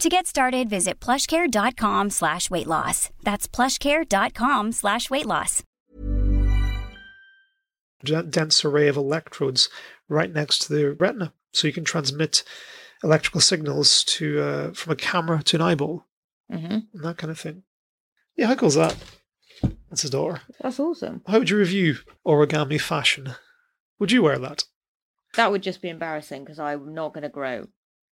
To 0.00 0.08
get 0.10 0.26
started, 0.26 0.68
visit 0.68 1.00
plushcare.com 1.00 2.10
slash 2.10 2.50
weight 2.50 2.66
loss. 2.66 3.10
That's 3.22 3.48
plushcare.com 3.48 4.72
slash 4.72 5.08
weight 5.10 5.26
loss. 5.26 5.62
dense 8.04 8.64
array 8.64 8.88
of 8.88 8.96
electrodes 8.96 9.68
right 10.08 10.32
next 10.32 10.58
to 10.62 10.72
the 10.74 10.92
retina. 10.92 11.32
So 11.54 11.66
you 11.66 11.72
can 11.72 11.84
transmit 11.84 12.44
electrical 13.02 13.40
signals 13.40 14.04
to 14.04 14.40
uh, 14.40 14.72
from 14.74 14.92
a 14.92 14.96
camera 14.96 15.42
to 15.44 15.56
an 15.56 15.62
eyeball 15.62 16.04
Mm-hmm. 16.52 16.72
and 16.94 17.02
that 17.04 17.16
kind 17.18 17.30
of 17.32 17.40
thing. 17.40 17.64
Yeah, 18.36 18.46
how 18.46 18.54
cool 18.54 18.68
is 18.68 18.76
that? 18.76 18.94
That's 19.90 20.02
his 20.02 20.12
daughter. 20.12 20.42
That's 20.60 20.78
awesome. 20.78 21.22
How 21.26 21.40
would 21.40 21.50
you 21.50 21.56
review 21.56 21.96
origami 22.24 22.80
fashion? 22.80 23.30
Would 23.98 24.12
you 24.12 24.22
wear 24.22 24.38
that? 24.38 24.62
That 25.34 25.50
would 25.50 25.64
just 25.64 25.82
be 25.82 25.88
embarrassing 25.88 26.44
because 26.44 26.60
I'm 26.60 26.94
not 26.94 27.12
going 27.14 27.22
to 27.22 27.28
grow. 27.28 27.66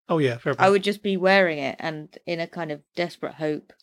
Oh 0.10 0.18
yeah, 0.18 0.38
fair 0.38 0.56
I 0.60 0.70
would 0.70 0.84
just 0.84 1.04
be 1.04 1.18
wearing 1.18 1.60
it 1.60 1.75
and 1.80 2.10
in 2.25 2.39
a 2.39 2.48
kind 2.48 2.72
of 2.72 2.82
desperate 2.96 3.36
hope. 3.36 3.74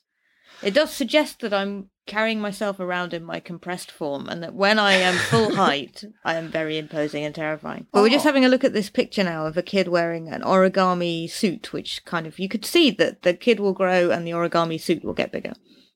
It 0.62 0.74
does 0.74 0.90
suggest 0.92 1.40
that 1.40 1.52
I'm 1.52 1.90
carrying 2.06 2.40
myself 2.40 2.80
around 2.80 3.12
in 3.12 3.24
my 3.24 3.40
compressed 3.40 3.90
form 3.90 4.28
and 4.28 4.42
that 4.42 4.54
when 4.54 4.78
I 4.78 4.94
am 4.94 5.14
full 5.16 5.54
height, 5.64 6.02
I 6.24 6.34
am 6.36 6.48
very 6.48 6.78
imposing 6.78 7.24
and 7.24 7.34
terrifying. 7.34 7.86
But 7.92 8.02
we're 8.02 8.08
just 8.10 8.24
Oh. 8.24 8.28
having 8.28 8.44
a 8.44 8.48
look 8.48 8.64
at 8.64 8.72
this 8.72 8.88
picture 8.88 9.24
now 9.24 9.46
of 9.46 9.56
a 9.56 9.62
kid 9.62 9.88
wearing 9.88 10.28
an 10.28 10.42
origami 10.42 11.28
suit, 11.30 11.72
which 11.72 12.04
kind 12.04 12.26
of, 12.26 12.38
you 12.38 12.48
could 12.48 12.64
see 12.64 12.90
that 12.92 13.22
the 13.22 13.34
kid 13.34 13.60
will 13.60 13.72
grow 13.74 14.10
and 14.10 14.26
the 14.26 14.30
origami 14.32 14.80
suit 14.80 15.04
will 15.04 15.14
get 15.14 15.32
bigger. 15.32 15.52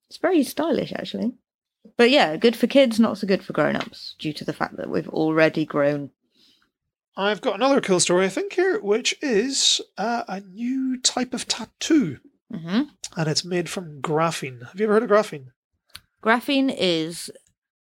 It's 0.09 0.19
very 0.19 0.43
stylish, 0.43 0.93
actually. 0.93 1.33
But 1.97 2.11
yeah, 2.11 2.37
good 2.37 2.57
for 2.57 2.67
kids, 2.67 3.01
not 3.01 3.17
so 3.19 3.27
good 3.27 3.43
for 3.45 3.53
grown 3.53 3.77
ups, 3.77 4.15
due 4.19 4.33
to 4.35 4.45
the 4.45 4.53
fact 4.53 4.77
that 4.77 4.91
we've 4.91 5.09
already 5.09 5.65
grown. 5.65 6.11
I've 7.17 7.41
got 7.41 7.57
another 7.57 7.81
cool 7.81 8.01
story, 8.01 8.25
I 8.25 8.29
think, 8.29 8.53
here, 8.55 8.79
which 8.81 9.15
is 9.21 9.81
uh, 9.99 10.23
a 10.29 10.41
new 10.41 10.99
type 11.01 11.35
of 11.35 11.47
tattoo, 11.49 12.19
hmm 12.53 12.83
and 13.17 13.29
it's 13.29 13.45
made 13.45 13.69
from 13.69 14.01
graphene. 14.01 14.67
Have 14.69 14.79
you 14.79 14.85
ever 14.87 14.95
heard 14.95 15.03
of 15.03 15.11
graphene? 15.11 15.47
Graphene 16.23 16.73
is 16.77 17.31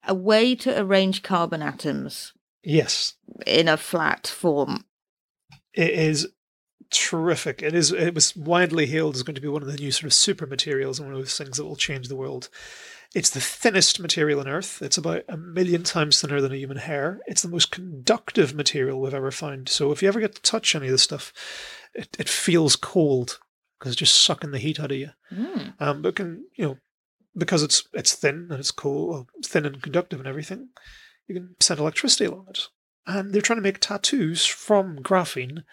a 0.05 0.13
way 0.13 0.53
to 0.55 0.79
arrange 0.81 1.23
carbon 1.23 1.61
atoms 1.61 2.33
Yes, 2.63 3.13
in 3.47 3.67
a 3.69 3.77
flat 3.77 4.27
form. 4.27 4.83
it 5.73 5.91
is 5.91 6.27
terrific. 6.91 7.61
It 7.63 7.73
is. 7.73 7.91
It 7.91 8.13
was 8.13 8.35
widely 8.35 8.85
hailed 8.85 9.15
as 9.15 9.23
going 9.23 9.35
to 9.35 9.41
be 9.41 9.47
one 9.47 9.61
of 9.63 9.67
the 9.71 9.77
new 9.77 9.91
sort 9.91 10.05
of 10.05 10.13
super 10.13 10.45
materials 10.45 10.99
and 10.99 11.07
one 11.07 11.15
of 11.15 11.21
those 11.21 11.37
things 11.37 11.57
that 11.57 11.65
will 11.65 11.75
change 11.75 12.07
the 12.09 12.15
world. 12.15 12.49
It's 13.13 13.29
the 13.29 13.39
thinnest 13.41 13.99
material 13.99 14.39
on 14.39 14.47
Earth. 14.47 14.81
It's 14.81 14.97
about 14.97 15.23
a 15.29 15.37
million 15.37 15.83
times 15.83 16.19
thinner 16.19 16.41
than 16.41 16.51
a 16.51 16.57
human 16.57 16.77
hair. 16.77 17.19
It's 17.27 17.43
the 17.43 17.47
most 17.47 17.69
conductive 17.69 18.55
material 18.55 18.99
we've 18.99 19.13
ever 19.13 19.29
found. 19.29 19.69
So 19.69 19.91
if 19.91 20.01
you 20.01 20.07
ever 20.07 20.19
get 20.19 20.33
to 20.35 20.41
touch 20.41 20.75
any 20.75 20.87
of 20.87 20.91
this 20.91 21.03
stuff, 21.03 21.31
it, 21.93 22.15
it 22.17 22.27
feels 22.27 22.75
cold 22.75 23.39
because 23.77 23.91
it's 23.93 23.99
just 23.99 24.25
sucking 24.25 24.51
the 24.51 24.59
heat 24.59 24.79
out 24.79 24.91
of 24.91 24.97
you. 24.97 25.09
Mm. 25.31 25.73
Um, 25.79 26.01
but 26.01 26.15
can 26.15 26.45
you 26.55 26.65
know 26.65 26.77
because 27.35 27.63
it's 27.63 27.87
it's 27.93 28.15
thin 28.15 28.47
and 28.49 28.59
it's 28.59 28.71
cool, 28.71 29.09
well, 29.09 29.27
thin 29.43 29.65
and 29.65 29.81
conductive 29.81 30.19
and 30.19 30.27
everything, 30.27 30.69
you 31.27 31.35
can 31.35 31.55
send 31.59 31.79
electricity 31.79 32.25
along 32.25 32.47
it. 32.49 32.67
And 33.05 33.33
they're 33.33 33.41
trying 33.41 33.57
to 33.57 33.63
make 33.63 33.79
tattoos 33.79 34.45
from 34.45 34.99
graphene. 34.99 35.63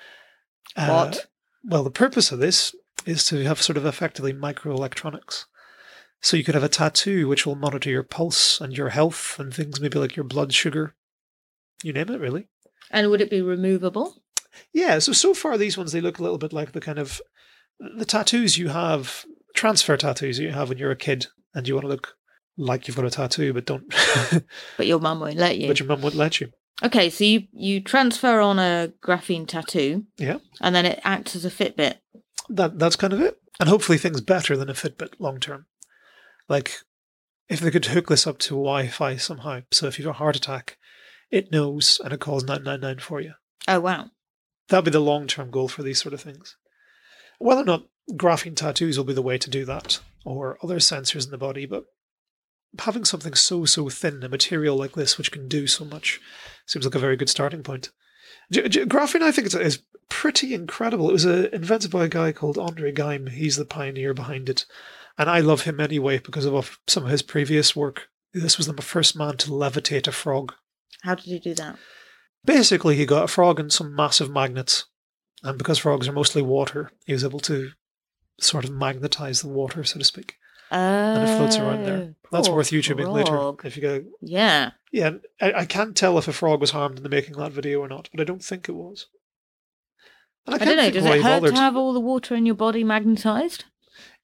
Uh, 0.77 0.89
What? 0.89 1.27
well, 1.63 1.85
the 1.85 1.91
purpose 1.91 2.33
of 2.33 2.39
this 2.39 2.75
is 3.07 3.25
to 3.27 3.45
have 3.45 3.63
sort 3.63 3.77
of 3.77 3.87
effectively 3.87 4.33
microelectronics. 4.33 5.45
So 6.23 6.37
you 6.37 6.45
could 6.45 6.55
have 6.55 6.65
a 6.65 6.69
tattoo 6.69 7.27
which 7.29 7.47
will 7.47 7.55
monitor 7.55 7.89
your 7.91 8.03
pulse 8.03 8.61
and 8.61 8.77
your 8.77 8.91
health 8.91 9.39
and 9.39 9.53
things 9.55 9.81
maybe 9.81 9.99
like 9.99 10.17
your 10.17 10.25
blood 10.25 10.53
sugar. 10.53 10.95
You 11.83 11.93
name 11.93 12.11
it, 12.11 12.21
really. 12.21 12.49
And 12.91 13.09
would 13.11 13.21
it 13.23 13.31
be 13.31 13.41
removable? 13.41 14.23
Yeah, 14.75 14.99
so 14.99 15.13
so 15.13 15.33
far 15.33 15.57
these 15.57 15.79
ones 15.79 15.93
they 15.93 16.01
look 16.01 16.19
a 16.19 16.23
little 16.23 16.37
bit 16.39 16.53
like 16.53 16.73
the 16.73 16.81
kind 16.81 16.99
of 16.99 17.21
the 17.79 18.05
tattoos 18.05 18.59
you 18.59 18.69
have, 18.69 19.25
transfer 19.55 19.97
tattoos 19.97 20.39
you 20.39 20.51
have 20.51 20.69
when 20.69 20.77
you're 20.79 20.91
a 20.91 20.97
kid 20.97 21.27
and 21.55 21.67
you 21.67 21.75
want 21.75 21.85
to 21.85 21.89
look 21.89 22.17
like 22.59 22.87
you've 22.87 22.97
got 22.97 23.07
a 23.07 23.11
tattoo 23.11 23.55
but 23.55 23.65
don't 23.65 23.85
But 24.77 24.87
your 24.87 24.99
mum 24.99 25.21
won't 25.21 25.37
let 25.37 25.57
you. 25.57 25.69
but 25.69 25.79
your 25.81 25.87
mum 25.89 26.03
wouldn't 26.03 26.19
let 26.21 26.41
you. 26.41 26.51
Okay, 26.83 27.09
so 27.11 27.25
you, 27.25 27.45
you 27.53 27.81
transfer 27.81 28.41
on 28.41 28.59
a 28.59 28.93
graphene 29.03 29.47
tattoo 29.47 30.05
Yeah. 30.19 30.39
and 30.61 30.75
then 30.75 30.85
it 30.85 31.01
acts 31.05 31.35
as 31.37 31.45
a 31.47 31.51
Fitbit. 31.51 31.95
That 32.51 32.79
that's 32.79 32.97
kind 32.97 33.13
of 33.15 33.21
it. 33.23 33.39
And 33.59 33.69
hopefully 33.69 33.97
things 33.99 34.21
better 34.21 34.57
than 34.57 34.69
a 34.69 34.75
Fitbit 34.75 35.15
long 35.19 35.39
term. 35.41 35.67
Like 36.51 36.81
if 37.49 37.61
they 37.61 37.71
could 37.71 37.87
hook 37.87 38.09
this 38.09 38.27
up 38.27 38.39
to 38.41 38.51
Wi-Fi 38.51 39.17
somehow, 39.17 39.61
so 39.71 39.87
if 39.87 39.99
you 39.99 40.05
have 40.07 40.17
a 40.17 40.19
heart 40.19 40.37
attack, 40.37 40.77
it 41.31 41.51
knows 41.51 42.01
and 42.05 42.13
it 42.13 42.21
calls 42.21 42.45
999 42.45 42.99
for 42.99 43.21
you. 43.21 43.35
Oh, 43.67 43.81
wow. 43.81 44.11
That'd 44.69 44.85
be 44.85 44.91
the 44.91 45.01
long 45.01 45.27
term 45.27 45.51
goal 45.51 45.69
for 45.69 45.83
these 45.83 46.03
sort 46.03 46.13
of 46.13 46.21
things. 46.21 46.57
Whether 47.39 47.63
or 47.63 47.65
not 47.65 47.87
graphene 48.13 48.57
tattoos 48.57 48.99
will 48.99 49.05
be 49.05 49.15
the 49.15 49.23
way 49.23 49.39
to 49.39 49.49
do 49.49 49.65
that, 49.65 50.01
or 50.25 50.59
other 50.63 50.77
sensors 50.77 51.25
in 51.25 51.31
the 51.31 51.39
body, 51.39 51.67
but 51.67 51.85
having 52.79 53.05
something 53.05 53.35
so, 53.35 53.65
so 53.65 53.89
thin, 53.89 54.23
a 54.23 54.29
material 54.29 54.77
like 54.77 54.93
this, 54.93 55.17
which 55.17 55.33
can 55.33 55.49
do 55.49 55.67
so 55.67 55.85
much, 55.85 56.21
seems 56.67 56.85
like 56.85 56.95
a 56.95 57.01
very 57.01 57.17
good 57.17 57.31
starting 57.31 57.63
point. 57.63 57.91
G- 58.53 58.69
G- 58.69 58.85
graphene, 58.85 59.23
I 59.23 59.33
think, 59.33 59.47
is, 59.47 59.55
is 59.55 59.83
pretty 60.09 60.55
incredible. 60.55 61.09
It 61.09 61.15
was 61.15 61.27
uh, 61.27 61.49
invented 61.53 61.91
by 61.91 62.05
a 62.05 62.09
guy 62.09 62.33
called 62.33 62.59
Andre 62.59 62.93
Geim. 62.93 63.29
He's 63.29 63.57
the 63.57 63.65
pioneer 63.65 64.13
behind 64.15 64.49
it. 64.49 64.67
And 65.21 65.29
I 65.29 65.41
love 65.41 65.63
him 65.65 65.81
anyway 65.81 66.19
because 66.19 66.47
of 66.47 66.81
some 66.89 67.05
of 67.05 67.11
his 67.11 67.21
previous 67.21 67.77
work. 67.77 68.09
This 68.33 68.57
was 68.57 68.67
the 68.69 68.81
first 68.81 69.15
man 69.15 69.37
to 69.37 69.51
levitate 69.51 70.07
a 70.09 70.13
frog. 70.13 70.55
How 71.03 71.15
did 71.15 71.27
he 71.27 71.39
do 71.39 71.53
that? 71.57 71.77
Basically, 72.43 72.97
he 72.97 73.05
got 73.05 73.25
a 73.25 73.29
frog 73.29 73.61
and 73.61 73.71
some 73.71 73.95
massive 73.95 74.31
magnets. 74.31 74.87
And 75.43 75.59
because 75.59 75.77
frogs 75.77 76.09
are 76.09 76.13
mostly 76.13 76.41
water, 76.41 76.91
he 77.05 77.13
was 77.13 77.23
able 77.23 77.41
to 77.41 77.73
sort 78.41 78.65
of 78.65 78.71
magnetize 78.71 79.43
the 79.43 79.49
water, 79.49 79.85
so 79.85 79.99
to 79.99 80.07
speak. 80.07 80.37
And 80.71 81.29
it 81.29 81.37
floats 81.37 81.59
around 81.59 81.85
there. 81.85 82.15
Oh, 82.25 82.29
That's 82.33 82.49
worth 82.49 82.71
YouTubing 82.71 83.03
frog. 83.03 83.63
later. 83.63 83.69
If 83.69 83.77
you 83.77 83.83
go, 83.83 84.05
Yeah. 84.23 84.71
yeah, 84.91 85.11
I, 85.39 85.53
I 85.53 85.65
can't 85.67 85.95
tell 85.95 86.17
if 86.17 86.29
a 86.29 86.33
frog 86.33 86.63
was 86.63 86.71
harmed 86.71 86.97
in 86.97 87.03
the 87.03 87.11
making 87.11 87.35
of 87.35 87.41
that 87.41 87.53
video 87.53 87.81
or 87.81 87.89
not, 87.89 88.09
but 88.11 88.23
I 88.23 88.25
don't 88.25 88.43
think 88.43 88.71
it 88.71 88.73
was. 88.73 89.05
And 90.47 90.55
I, 90.55 90.59
can't 90.59 90.71
don't 90.71 90.77
know. 90.79 90.91
Does 90.91 91.05
it 91.05 91.23
hurt 91.23 91.41
bothered. 91.41 91.55
to 91.57 91.61
have 91.61 91.77
all 91.77 91.93
the 91.93 92.01
water 92.01 92.35
in 92.35 92.47
your 92.47 92.55
body 92.55 92.85
magnetized? 92.85 93.67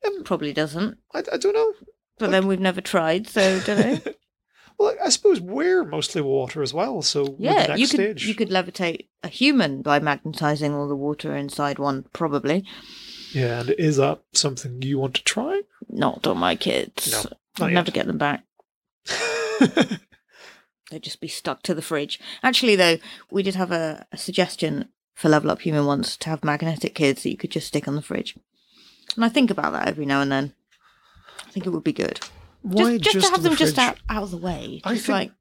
Um, 0.05 0.25
Probably 0.25 0.53
doesn't. 0.53 0.99
I, 1.15 1.19
I 1.33 1.37
don't 1.37 1.55
know. 1.55 1.73
But 2.19 2.31
then 2.31 2.47
we've 2.47 2.61
never 2.61 2.81
tried, 2.81 3.29
so 3.29 3.61
don't 3.61 3.79
know. 4.07 4.13
Well, 4.79 4.95
I 5.03 5.09
suppose 5.09 5.41
we're 5.41 5.85
mostly 5.85 6.21
water 6.21 6.61
as 6.61 6.75
well, 6.75 7.01
so 7.01 7.35
yeah, 7.39 7.77
you 7.77 7.89
could 7.89 7.97
stage. 7.97 8.27
you 8.27 8.35
could 8.35 8.51
levitate 8.51 9.07
a 9.23 9.29
human 9.29 9.81
by 9.81 10.01
magnetizing 10.01 10.75
all 10.75 10.87
the 10.87 10.95
water 10.95 11.35
inside 11.35 11.79
one. 11.79 12.05
Probably 12.13 12.63
Yeah, 13.33 13.61
and 13.61 13.71
is 13.71 13.97
that 13.97 14.21
something 14.35 14.83
you 14.83 14.99
want 14.99 15.15
to 15.15 15.25
try? 15.25 15.63
not 15.89 16.27
on 16.27 16.37
my 16.37 16.57
kids. 16.57 17.11
No, 17.11 17.65
I'll 17.65 17.73
never 17.73 17.91
get 17.91 18.07
them 18.07 18.19
back. 18.19 18.45
They'd 20.91 21.03
just 21.03 21.21
be 21.21 21.29
stuck 21.29 21.63
to 21.63 21.75
the 21.75 21.81
fridge. 21.83 22.21
Actually, 22.43 22.77
though, 22.77 22.99
we 23.31 23.43
did 23.43 23.55
have 23.55 23.73
a, 23.73 24.07
a 24.13 24.19
suggestion 24.19 24.91
for 25.15 25.29
Level 25.31 25.51
Up 25.51 25.63
Human 25.63 25.87
once 25.87 26.17
to 26.19 26.29
have 26.29 26.45
magnetic 26.45 26.95
kids 26.95 27.23
that 27.23 27.31
you 27.31 27.37
could 27.37 27.51
just 27.51 27.67
stick 27.69 27.89
on 27.89 27.97
the 27.97 28.03
fridge. 28.03 28.37
And 29.17 29.25
I 29.25 29.29
think 29.29 29.51
about 29.51 29.73
that 29.73 29.89
every 29.89 30.07
now 30.07 30.21
and 30.21 30.31
then. 30.31 30.55
I 31.47 31.51
think 31.51 31.67
it 31.67 31.71
would 31.71 31.85
be 31.85 31.93
good. 31.93 32.21
Why 32.63 32.99
just, 32.99 33.15
just, 33.15 33.27
to 33.27 33.31
have 33.31 33.39
on 33.39 33.43
the 33.43 33.49
them 33.51 33.59
just 33.59 33.79
out, 33.79 33.99
out 34.09 34.23
of 34.23 34.31
the 34.31 34.37
way. 34.37 34.81
I 34.85 34.95
Just 34.95 35.07
think 35.07 35.15
like 35.15 35.33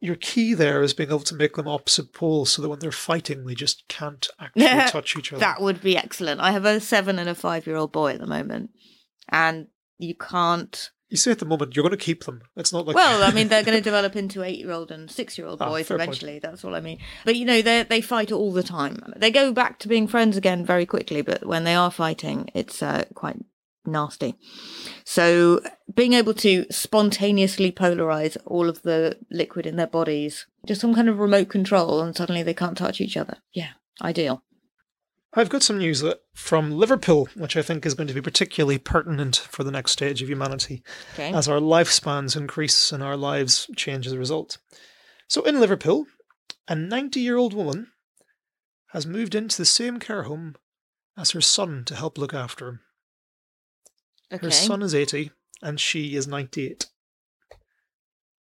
your 0.00 0.16
key 0.16 0.54
there 0.54 0.82
is 0.82 0.94
being 0.94 1.10
able 1.10 1.20
to 1.20 1.34
make 1.34 1.54
them 1.54 1.68
opposite 1.68 2.12
poles 2.12 2.52
so 2.52 2.62
that 2.62 2.68
when 2.68 2.78
they're 2.78 2.92
fighting, 2.92 3.44
they 3.44 3.54
just 3.54 3.86
can't 3.88 4.28
actually 4.38 4.64
touch 4.90 5.16
each 5.16 5.32
other. 5.32 5.40
that 5.40 5.60
would 5.60 5.80
be 5.80 5.96
excellent. 5.96 6.40
I 6.40 6.52
have 6.52 6.64
a 6.64 6.80
seven 6.80 7.18
and 7.18 7.28
a 7.28 7.34
five 7.34 7.66
year 7.66 7.76
old 7.76 7.92
boy 7.92 8.12
at 8.12 8.20
the 8.20 8.26
moment, 8.26 8.70
and 9.28 9.68
you 9.98 10.14
can't. 10.14 10.90
You 11.10 11.16
say 11.16 11.32
at 11.32 11.40
the 11.40 11.44
moment 11.44 11.74
you're 11.76 11.82
going 11.82 11.90
to 11.90 11.96
keep 12.02 12.24
them. 12.24 12.42
It's 12.56 12.72
not 12.72 12.86
like 12.86 12.96
Well, 12.96 13.22
I 13.22 13.30
mean, 13.34 13.48
they're 13.48 13.64
going 13.64 13.76
to 13.76 13.82
develop 13.82 14.16
into 14.16 14.42
eight 14.42 14.58
year 14.60 14.70
old 14.70 14.90
and 14.90 15.10
six 15.10 15.36
year 15.36 15.46
old 15.46 15.60
Ah, 15.60 15.68
boys 15.68 15.88
fair 15.88 15.98
point. 15.98 16.08
eventually. 16.08 16.38
That's 16.38 16.64
all 16.64 16.74
I 16.74 16.80
mean. 16.80 16.98
But 17.24 17.36
you 17.36 17.44
know, 17.44 17.60
they 17.62 17.82
they 17.82 18.00
fight 18.00 18.30
all 18.32 18.52
the 18.52 18.62
time. 18.62 19.02
They 19.16 19.30
go 19.30 19.52
back 19.52 19.78
to 19.80 19.88
being 19.88 20.06
friends 20.06 20.36
again 20.36 20.64
very 20.64 20.86
quickly, 20.86 21.20
but 21.22 21.44
when 21.44 21.64
they 21.64 21.74
are 21.74 21.90
fighting, 21.90 22.48
it's 22.54 22.82
uh, 22.82 23.04
quite 23.14 23.36
nasty. 23.86 24.36
So 25.04 25.60
being 25.94 26.12
able 26.12 26.34
to 26.34 26.66
spontaneously 26.70 27.72
polarize 27.72 28.36
all 28.46 28.68
of 28.68 28.82
the 28.82 29.18
liquid 29.30 29.66
in 29.66 29.76
their 29.76 29.86
bodies, 29.86 30.46
just 30.66 30.80
some 30.80 30.94
kind 30.94 31.08
of 31.08 31.18
remote 31.18 31.48
control, 31.48 32.00
and 32.00 32.14
suddenly 32.16 32.42
they 32.42 32.54
can't 32.54 32.76
touch 32.78 33.00
each 33.00 33.16
other. 33.16 33.38
Yeah, 33.52 33.70
ideal. 34.02 34.42
I've 35.32 35.48
got 35.48 35.62
some 35.62 35.78
news 35.78 36.02
from 36.34 36.72
Liverpool, 36.72 37.28
which 37.36 37.56
I 37.56 37.62
think 37.62 37.86
is 37.86 37.94
going 37.94 38.08
to 38.08 38.14
be 38.14 38.20
particularly 38.20 38.78
pertinent 38.78 39.36
for 39.36 39.62
the 39.62 39.70
next 39.70 39.92
stage 39.92 40.22
of 40.22 40.28
humanity 40.28 40.82
Okay. 41.14 41.32
as 41.32 41.46
our 41.48 41.60
lifespans 41.60 42.36
increase 42.36 42.90
and 42.90 43.00
our 43.02 43.16
lives 43.16 43.70
change 43.76 44.06
as 44.08 44.12
a 44.12 44.18
result. 44.18 44.58
So 45.28 45.42
in 45.42 45.60
Liverpool, 45.60 46.06
a 46.66 46.74
90 46.74 47.20
year 47.20 47.36
old 47.36 47.54
woman 47.54 47.92
has 48.88 49.06
moved 49.06 49.36
into 49.36 49.56
the 49.56 49.64
same 49.64 50.00
care 50.00 50.24
home 50.24 50.56
as 51.16 51.30
her 51.30 51.40
son 51.40 51.84
to 51.86 51.94
help 51.94 52.18
look 52.18 52.34
after 52.34 52.66
him. 52.68 52.80
okay. 54.32 54.46
Her 54.46 54.50
son 54.50 54.82
is 54.82 54.94
80 54.96 55.30
and 55.62 55.78
she 55.78 56.16
is 56.16 56.26
98. 56.26 56.86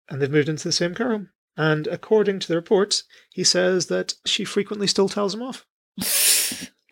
And 0.09 0.23
they've 0.23 0.31
moved 0.31 0.49
into 0.49 0.63
the 0.69 0.73
same 0.73 0.95
care 0.95 1.11
home. 1.11 1.31
And 1.57 1.89
according 1.89 2.39
to 2.41 2.49
the 2.49 2.55
reports, 2.55 3.03
he 3.33 3.43
says 3.43 3.87
that 3.87 4.15
she 4.25 4.45
frequently 4.45 4.87
still 4.87 5.09
tells 5.09 5.35
him 5.35 5.43
off. 5.43 5.67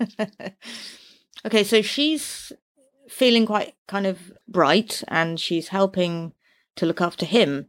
okay, 1.46 1.64
so 1.64 1.82
she's 1.82 2.52
feeling 3.08 3.46
quite 3.46 3.74
kind 3.86 4.06
of 4.06 4.32
bright 4.48 5.02
and 5.08 5.38
she's 5.38 5.68
helping 5.68 6.32
to 6.76 6.86
look 6.86 7.00
after 7.00 7.26
him 7.26 7.66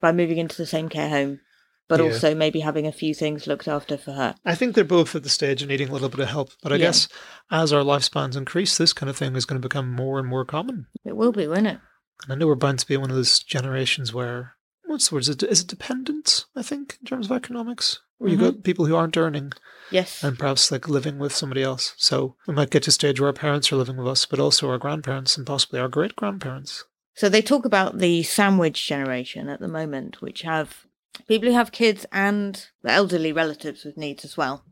by 0.00 0.12
moving 0.12 0.38
into 0.38 0.56
the 0.56 0.66
same 0.66 0.88
care 0.88 1.08
home, 1.08 1.40
but 1.88 2.00
Yeah. 2.00 2.06
also 2.06 2.34
maybe 2.34 2.60
having 2.60 2.86
a 2.86 2.92
few 2.92 3.14
things 3.14 3.46
looked 3.46 3.68
after 3.68 3.96
for 3.96 4.12
her. 4.12 4.34
I 4.44 4.54
think 4.54 4.74
they're 4.74 4.84
both 4.84 5.14
at 5.14 5.22
the 5.22 5.28
stage 5.28 5.62
of 5.62 5.68
needing 5.68 5.88
a 5.88 5.92
little 5.92 6.08
bit 6.08 6.20
of 6.20 6.28
help. 6.28 6.50
But 6.62 6.72
I 6.72 6.76
Yeah. 6.76 6.86
guess 6.86 7.08
as 7.50 7.72
our 7.72 7.82
lifespans 7.82 8.36
increase, 8.36 8.76
this 8.76 8.92
kind 8.92 9.08
of 9.08 9.16
thing 9.16 9.36
is 9.36 9.46
going 9.46 9.60
to 9.60 9.66
become 9.68 9.90
more 9.90 10.18
and 10.18 10.28
more 10.28 10.44
common. 10.44 10.86
It 11.04 11.16
will 11.16 11.32
be, 11.32 11.46
won't 11.46 11.66
it? 11.66 11.78
And 12.24 12.32
I 12.32 12.34
know 12.34 12.46
we're 12.46 12.54
bound 12.56 12.78
to 12.80 12.86
be 12.86 12.96
one 12.96 13.10
of 13.10 13.16
those 13.16 13.38
generations 13.38 14.12
where, 14.12 14.56
what's 14.96 15.10
the 15.10 15.14
word? 15.14 15.20
Is 15.20 15.28
it, 15.28 15.42
is 15.42 15.60
it 15.60 15.66
dependence, 15.66 16.46
I 16.56 16.62
think, 16.62 16.96
in 17.00 17.06
terms 17.06 17.26
of 17.26 17.36
economics? 17.36 18.00
Where 18.16 18.30
you've 18.30 18.40
mm-hmm. 18.40 18.48
got 18.48 18.64
people 18.64 18.86
who 18.86 18.96
aren't 18.96 19.18
earning 19.18 19.52
Yes. 19.90 20.24
and 20.24 20.38
perhaps 20.38 20.72
like 20.72 20.88
living 20.88 21.18
with 21.18 21.34
somebody 21.34 21.62
else. 21.62 21.92
So 21.98 22.34
we 22.46 22.54
might 22.54 22.70
get 22.70 22.84
to 22.84 22.88
a 22.88 22.92
stage 22.92 23.20
where 23.20 23.28
our 23.28 23.34
parents 23.34 23.70
are 23.70 23.76
living 23.76 23.98
with 23.98 24.08
us, 24.08 24.24
but 24.24 24.40
also 24.40 24.70
our 24.70 24.78
grandparents 24.78 25.36
and 25.36 25.46
possibly 25.46 25.80
our 25.80 25.88
great 25.88 26.16
grandparents. 26.16 26.84
So 27.14 27.28
they 27.28 27.42
talk 27.42 27.66
about 27.66 27.98
the 27.98 28.22
sandwich 28.22 28.86
generation 28.86 29.50
at 29.50 29.60
the 29.60 29.68
moment, 29.68 30.22
which 30.22 30.42
have 30.42 30.86
people 31.28 31.50
who 31.50 31.54
have 31.54 31.72
kids 31.72 32.06
and 32.10 32.66
elderly 32.86 33.32
relatives 33.32 33.84
with 33.84 33.98
needs 33.98 34.24
as 34.24 34.38
well. 34.38 34.64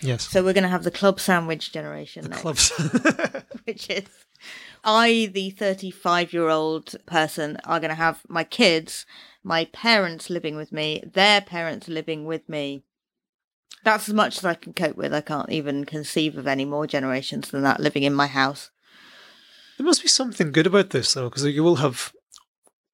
Yes. 0.00 0.28
So 0.28 0.44
we're 0.44 0.52
going 0.52 0.62
to 0.62 0.70
have 0.70 0.84
the 0.84 0.90
club 0.92 1.18
sandwich 1.18 1.72
generation 1.72 2.22
the 2.22 2.28
next. 2.30 2.42
clubs. 2.42 2.70
which 3.64 3.90
is 3.90 4.04
I, 4.84 5.28
the 5.32 5.50
35 5.50 6.32
year 6.32 6.48
old 6.48 6.94
person, 7.04 7.58
are 7.64 7.80
going 7.80 7.90
to 7.90 7.96
have 7.96 8.20
my 8.28 8.44
kids, 8.44 9.06
my 9.42 9.64
parents 9.66 10.30
living 10.30 10.56
with 10.56 10.72
me, 10.72 11.02
their 11.12 11.40
parents 11.40 11.88
living 11.88 12.24
with 12.24 12.48
me. 12.48 12.82
That's 13.84 14.08
as 14.08 14.14
much 14.14 14.38
as 14.38 14.44
I 14.44 14.54
can 14.54 14.72
cope 14.72 14.96
with. 14.96 15.12
I 15.12 15.20
can't 15.20 15.50
even 15.50 15.84
conceive 15.84 16.36
of 16.36 16.46
any 16.46 16.64
more 16.64 16.86
generations 16.86 17.50
than 17.50 17.62
that 17.62 17.80
living 17.80 18.04
in 18.04 18.14
my 18.14 18.28
house. 18.28 18.70
there 19.76 19.84
must 19.84 20.02
be 20.02 20.08
something 20.08 20.52
good 20.52 20.66
about 20.66 20.90
this, 20.90 21.14
though, 21.14 21.28
because 21.28 21.44
you 21.44 21.64
will 21.64 21.76
have 21.76 22.12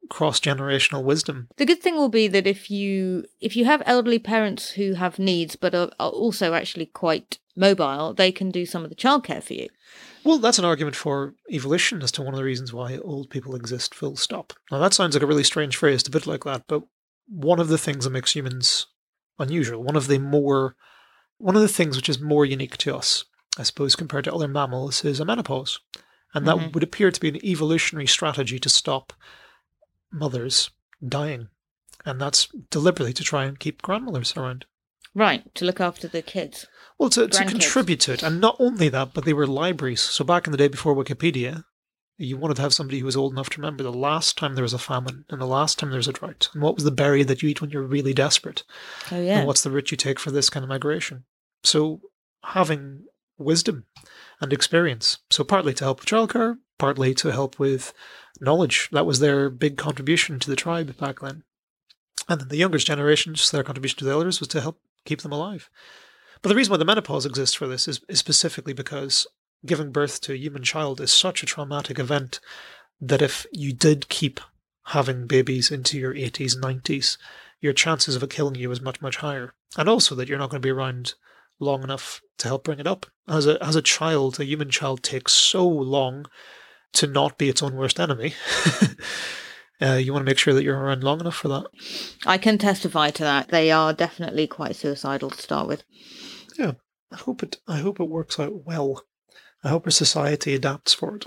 cross 0.09 0.41
generational 0.41 1.05
wisdom. 1.05 1.49
The 1.57 1.67
good 1.67 1.83
thing 1.83 1.97
will 1.97 2.09
be 2.09 2.29
that 2.29 2.47
if 2.47 2.71
you 2.71 3.25
if 3.41 3.57
you 3.57 3.67
have 3.67 3.83
elderly 3.85 4.19
parents 4.19 4.71
who 4.71 4.95
have 4.95 5.19
needs 5.19 5.57
but 5.57 5.75
are, 5.75 5.91
are 6.01 6.11
also 6.11 6.55
actually 6.55 6.87
quite 6.87 7.39
mobile, 7.55 8.15
they 8.15 8.33
can 8.33 8.51
do 8.51 8.65
some 8.65 8.85
of 8.85 8.91
the 8.91 8.97
childcare 8.97 9.43
for 9.43 9.55
you. 9.55 9.69
Well, 10.29 10.37
that's 10.37 10.59
an 10.59 10.67
argument 10.67 10.95
for 10.95 11.33
evolution 11.51 12.03
as 12.03 12.13
to 12.13 12.23
one 12.23 12.35
of 12.35 12.39
the 12.39 12.45
reasons 12.45 12.71
why 12.71 12.99
old 12.99 13.31
people 13.31 13.55
exist, 13.55 13.95
full 13.95 14.15
stop. 14.15 14.53
Now, 14.71 14.77
that 14.77 14.93
sounds 14.93 15.15
like 15.15 15.23
a 15.23 15.27
really 15.27 15.43
strange 15.43 15.75
phrase 15.75 16.03
to 16.03 16.11
put 16.11 16.27
like 16.27 16.45
that, 16.45 16.65
but 16.69 16.83
one 17.27 17.59
of 17.59 17.69
the 17.69 17.79
things 17.79 18.05
that 18.05 18.11
makes 18.11 18.37
humans 18.37 18.89
unusual, 19.39 19.83
one 19.83 19.97
of 19.97 20.07
the 20.07 20.19
more, 20.19 20.77
one 21.39 21.57
of 21.57 21.63
the 21.63 21.67
things 21.67 21.97
which 21.97 22.11
is 22.11 22.21
more 22.21 22.45
unique 22.45 22.77
to 22.77 22.95
us, 22.95 23.25
I 23.57 23.63
suppose, 23.63 23.97
compared 23.97 24.25
to 24.25 24.35
other 24.35 24.49
mammals, 24.49 25.03
is 25.03 25.19
a 25.19 25.25
menopause. 25.25 25.81
And 26.35 26.47
that 26.47 26.57
Mhm. 26.57 26.75
would 26.75 26.83
appear 26.83 27.11
to 27.11 27.21
be 27.21 27.31
an 27.31 27.43
evolutionary 27.43 28.07
strategy 28.07 28.59
to 28.59 28.69
stop 28.69 29.15
mothers 30.13 30.69
dying. 31.03 31.49
And 32.05 32.21
that's 32.21 32.49
deliberately 32.69 33.15
to 33.15 33.25
try 33.25 33.47
and 33.47 33.59
keep 33.59 33.81
grandmothers 33.81 34.37
around. 34.37 34.67
Right, 35.15 35.53
to 35.57 35.65
look 35.65 35.81
after 35.81 36.07
the 36.09 36.23
kids. 36.23 36.67
Well, 36.99 37.11
to, 37.11 37.29
to 37.29 37.45
contribute 37.45 38.01
to 38.01 38.13
it. 38.13 38.23
And 38.23 38.41
not 38.41 38.57
only 38.59 38.89
that, 38.89 39.15
but 39.15 39.25
they 39.25 39.33
were 39.33 39.47
libraries. 39.47 40.01
So 40.01 40.25
back 40.25 40.47
in 40.47 40.51
the 40.53 40.59
day 40.59 40.69
before 40.69 40.95
Wikipedia, 40.95 41.65
You 42.21 42.37
wanted 42.37 42.57
to 42.57 42.63
have 42.63 42.75
somebody 42.75 42.99
who 42.99 43.07
was 43.07 43.17
old 43.17 43.33
enough 43.33 43.49
to 43.51 43.61
remember 43.61 43.85
the 43.85 43.93
last 43.93 44.37
time 44.37 44.55
there 44.57 44.65
was 44.65 44.73
a 44.75 44.79
famine 44.79 45.25
and 45.31 45.41
the 45.41 45.47
last 45.47 45.79
time 45.79 45.91
there 45.91 45.99
was 45.99 46.09
a 46.09 46.13
drought, 46.13 46.49
and 46.53 46.61
what 46.63 46.75
was 46.75 46.83
the 46.83 46.91
berry 46.91 47.23
that 47.23 47.43
you 47.43 47.49
eat 47.49 47.61
when 47.61 47.71
you're 47.71 47.83
really 47.95 48.13
desperate, 48.13 48.65
Oh 49.13 49.21
yeah. 49.21 49.39
and 49.39 49.47
what's 49.47 49.63
the 49.63 49.71
route 49.71 49.93
you 49.93 49.97
take 49.97 50.19
for 50.19 50.33
this 50.33 50.51
kind 50.51 50.65
of 50.65 50.69
migration. 50.69 51.25
So 51.63 52.01
having 52.43 53.05
wisdom 53.39 53.85
and 54.41 54.53
experience, 54.53 55.19
so 55.31 55.45
partly 55.45 55.73
to 55.75 55.85
help 55.85 56.01
with 56.01 56.09
childcare, 56.09 56.57
partly 56.77 57.15
to 57.15 57.31
help 57.31 57.61
with 57.61 57.93
knowledge. 58.41 58.89
That 58.91 59.07
was 59.07 59.21
their 59.21 59.49
big 59.49 59.77
contribution 59.77 60.41
to 60.41 60.51
the 60.51 60.57
tribe 60.57 60.97
back 60.99 61.21
then. 61.21 61.45
And 62.29 62.41
then 62.41 62.49
the 62.49 62.57
younger 62.57 62.79
generations, 62.79 63.49
their 63.51 63.63
contribution 63.63 63.99
to 64.01 64.05
the 64.05 64.11
elders 64.11 64.41
was 64.41 64.49
to 64.49 64.61
help 64.61 64.81
keep 65.09 65.23
them 65.23 65.33
alive. 65.33 65.71
But 66.43 66.51
the 66.51 66.55
reason 66.55 66.71
why 66.71 66.77
the 66.77 66.85
menopause 66.85 67.27
exists 67.27 67.55
for 67.55 67.67
this 67.67 67.89
is, 67.89 68.01
is 68.09 68.19
specifically 68.19 68.73
because 68.73 69.27
giving 69.67 69.91
birth 69.91 70.21
to 70.23 70.33
a 70.33 70.37
human 70.37 70.63
child 70.63 71.01
is 71.01 71.13
such 71.13 71.43
a 71.43 71.47
traumatic 71.47 71.99
event 71.99 72.39
that 73.01 73.23
if 73.23 73.47
you 73.53 73.73
did 73.73 74.09
keep 74.09 74.41
having 74.87 75.27
babies 75.27 75.71
into 75.71 75.99
your 75.99 76.15
80s, 76.15 76.57
90s, 76.57 77.19
your 77.61 77.73
chances 77.73 78.15
of 78.15 78.23
it 78.23 78.31
killing 78.31 78.55
you 78.55 78.71
is 78.71 78.81
much, 78.81 79.01
much 79.01 79.17
higher. 79.17 79.53
And 79.77 79.89
also 79.89 80.15
that 80.15 80.29
you're 80.29 80.39
not 80.39 80.51
going 80.51 80.63
to 80.63 80.67
be 80.67 80.71
around 80.71 81.15
long 81.59 81.83
enough 81.83 82.21
to 82.39 82.49
help 82.49 82.65
bring 82.65 82.79
it 82.79 82.87
up. 82.87 83.07
As 83.27 83.47
a, 83.47 83.63
as 83.63 83.77
a 83.77 83.83
child, 83.83 84.39
a 84.39 84.45
human 84.45 84.71
child 84.71 85.03
takes 85.03 85.33
so 85.33 85.67
long 85.67 86.27
to 86.95 87.07
not 87.07 87.37
be 87.37 87.49
its 87.49 87.63
own 87.63 87.75
worst 87.75 87.99
enemy. 87.99 88.35
uh, 89.81 89.95
you 89.95 90.13
want 90.13 90.25
to 90.25 90.31
make 90.31 90.39
sure 90.39 90.55
that 90.55 90.65
you're 90.65 90.79
around 90.79 91.05
long 91.05 91.21
enough 91.21 91.37
for 91.37 91.49
that. 91.49 91.67
I 92.27 92.39
can 92.39 92.59
testify 92.59 93.11
to 93.11 93.23
that. 93.23 93.49
They 93.49 93.71
are 93.71 93.93
definitely 93.93 94.47
quite 94.47 94.77
suicidal 94.77 95.31
to 95.31 95.41
start 95.41 95.69
with. 95.69 95.85
Yeah, 96.59 96.73
I 97.13 97.17
hope 97.17 97.43
it. 97.43 97.59
I 97.67 97.79
hope 97.79 98.01
it 98.01 98.09
works 98.09 98.39
out 98.39 98.65
well. 98.65 99.05
I 99.63 99.69
hope 99.69 99.87
our 99.87 99.91
society 99.91 100.55
adapts 100.55 100.95
for 100.95 101.17
it, 101.17 101.27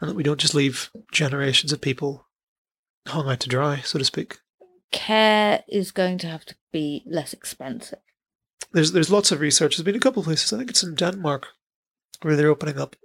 and 0.00 0.10
that 0.10 0.16
we 0.16 0.22
don't 0.22 0.40
just 0.40 0.54
leave 0.54 0.90
generations 1.12 1.72
of 1.72 1.80
people 1.80 2.26
hung 3.06 3.28
out 3.28 3.40
to 3.40 3.48
dry, 3.48 3.80
so 3.80 3.98
to 3.98 4.04
speak. 4.04 4.38
Care 4.90 5.64
is 5.68 5.90
going 5.90 6.18
to 6.18 6.26
have 6.26 6.44
to 6.46 6.54
be 6.72 7.02
less 7.06 7.32
expensive. 7.32 7.98
There's 8.72 8.92
there's 8.92 9.10
lots 9.10 9.32
of 9.32 9.40
research. 9.40 9.76
There's 9.76 9.84
been 9.84 9.94
a 9.94 10.00
couple 10.00 10.20
of 10.20 10.26
places. 10.26 10.52
I 10.52 10.58
think 10.58 10.70
it's 10.70 10.82
in 10.82 10.94
Denmark 10.94 11.46
where 12.22 12.36
they're 12.36 12.48
opening 12.48 12.78
up 12.78 12.96